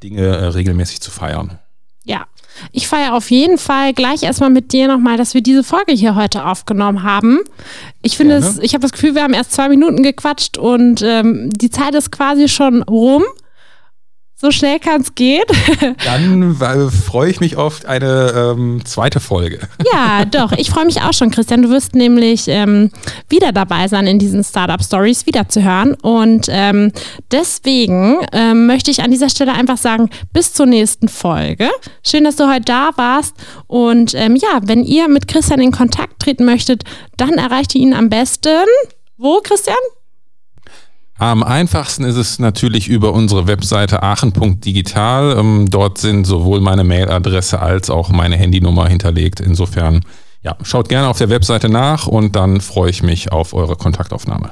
Dinge 0.03 0.23
äh, 0.23 0.47
regelmäßig 0.47 1.03
zu 1.03 1.11
feiern. 1.11 1.59
Ja, 2.05 2.27
ich 2.73 2.87
feiere 2.87 3.15
auf 3.15 3.31
jeden 3.31 3.59
Fall 3.59 3.93
gleich 3.95 4.23
erstmal 4.23 4.51
mit 4.51 4.73
dir 4.73 4.89
nochmal, 4.89 5.17
dass 5.17 5.35
wir 5.35 5.41
diese 5.41 5.65
Folge 5.65 5.93
hier 5.93 6.15
heute 6.15 6.45
aufgenommen 6.45 7.03
haben. 7.03 7.41
Ich 8.03 8.17
finde 8.17 8.37
es, 8.37 8.59
ich 8.59 8.75
habe 8.75 8.83
das 8.83 8.93
Gefühl, 8.93 9.15
wir 9.15 9.23
haben 9.23 9.35
erst 9.35 9.53
zwei 9.53 9.69
Minuten 9.69 10.03
gequatscht 10.03 10.59
und 10.59 11.03
ähm, 11.03 11.51
die 11.51 11.71
Zeit 11.71 11.95
ist 11.95 12.13
quasi 12.13 12.49
schon 12.49 12.83
rum. 12.83 13.25
So 14.37 14.51
schnell 14.51 14.81
kann 14.81 15.01
es 15.01 15.15
gehen. 15.15 15.45
Dann 16.05 16.59
weil, 16.59 16.91
freue 16.91 17.31
ich 17.31 17.39
mich 17.39 17.57
auf 17.57 17.85
eine 17.87 18.55
ähm, 18.57 18.85
zweite 18.85 19.21
Folge. 19.21 19.61
Ja, 19.93 20.25
doch. 20.25 20.53
Ich 20.53 20.71
freue 20.71 20.87
mich 20.87 21.03
auch 21.03 21.13
schon, 21.13 21.31
Christian. 21.31 21.63
Du 21.63 21.69
wirst 21.69 21.95
nämlich 21.95 22.49
ähm, 22.49 22.91
wieder 23.29 23.53
dabei 23.53 23.87
sein, 23.87 24.07
in 24.07 24.19
diesen 24.19 24.43
Startup 24.43 24.83
Stories 24.83 25.27
wiederzuhören. 25.27 25.95
Und 25.95 26.47
ähm, 26.51 26.91
deswegen 27.31 28.19
ähm, 28.33 28.67
möchte 28.67 28.91
ich 28.91 29.03
an 29.03 29.11
dieser 29.11 29.29
Stelle 29.29 29.53
einfach 29.53 29.77
sagen, 29.77 30.11
bis 30.33 30.53
zur 30.53 30.67
nächsten 30.67 31.09
Folge. 31.09 31.71
Schön, 32.03 32.25
dass 32.25 32.37
du 32.37 32.51
heute 32.51 32.65
da 32.65 32.91
warst. 32.97 33.37
Und 33.69 34.15
ähm, 34.15 34.37
ja, 34.37 34.61
wenn 34.63 34.83
ihr 34.83 35.09
mit 35.09 35.29
Christian 35.29 35.61
in 35.61 35.71
Kontakt 35.71 36.21
treten 36.21 36.45
möchtet, 36.45 36.83
dann 37.17 37.35
erreicht 37.35 37.75
ihr 37.75 37.83
ihn 37.83 37.95
am 37.95 38.09
besten. 38.09 38.67
Wo, 39.17 39.41
Christian? 39.45 39.77
Am 41.19 41.45
einfachsten 41.45 42.05
ist 42.05 42.17
es 42.17 42.39
natürlich 42.41 42.89
über 42.89 43.13
unsere 43.13 43.47
Webseite 43.47 44.03
aachen.digital. 44.03 45.37
Ähm, 45.39 45.71
dort 45.71 45.99
sind 45.99 46.25
sowohl 46.25 46.61
meine 46.61 46.83
Mailadresse 46.83 47.61
als 47.61 47.89
auch 47.89 48.11
meine 48.11 48.37
Handynummer 48.37 48.89
hinterlegt. 48.89 49.41
Insofern, 49.41 50.05
ja, 50.43 50.57
schaut 50.63 50.89
gerne 50.89 51.09
auf 51.09 51.19
der 51.19 51.31
Webseite 51.31 51.69
nach 51.69 52.09
und 52.09 52.35
dann 52.35 52.61
freue 52.61 52.91
ich 52.91 53.03
mich 53.03 53.31
auf 53.31 53.55
eure 53.55 53.77
Kontaktaufnahme. 53.77 54.51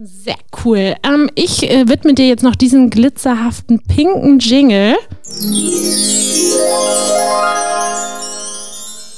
Sehr 0.00 0.36
cool. 0.64 0.94
Ähm, 1.02 1.28
ich 1.34 1.68
äh, 1.68 1.88
widme 1.88 2.14
dir 2.14 2.28
jetzt 2.28 2.44
noch 2.44 2.54
diesen 2.54 2.88
glitzerhaften 2.88 3.82
pinken 3.82 4.38
Jingle. 4.38 4.94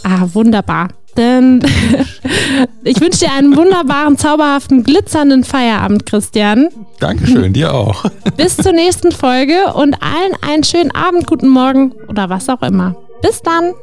Ah, 0.04 0.26
wunderbar. 0.32 0.88
Denn 1.20 1.60
ich 2.82 2.98
wünsche 2.98 3.26
dir 3.26 3.32
einen 3.32 3.54
wunderbaren, 3.54 4.16
zauberhaften, 4.16 4.84
glitzernden 4.84 5.44
Feierabend, 5.44 6.06
Christian. 6.06 6.70
Dankeschön, 6.98 7.52
dir 7.52 7.74
auch. 7.74 8.06
Bis 8.38 8.56
zur 8.56 8.72
nächsten 8.72 9.12
Folge 9.12 9.74
und 9.74 10.02
allen 10.02 10.32
einen 10.40 10.64
schönen 10.64 10.90
Abend, 10.92 11.26
guten 11.26 11.48
Morgen 11.48 11.92
oder 12.08 12.30
was 12.30 12.48
auch 12.48 12.62
immer. 12.62 12.96
Bis 13.20 13.42
dann. 13.42 13.74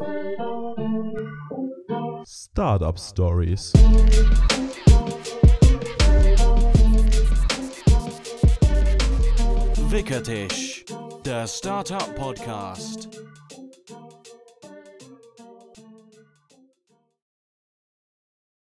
Startup 2.26 2.98
Stories. 2.98 3.72
Wickertisch, 9.90 10.86
der 11.24 11.46
Startup 11.46 12.16
Podcast. 12.16 13.27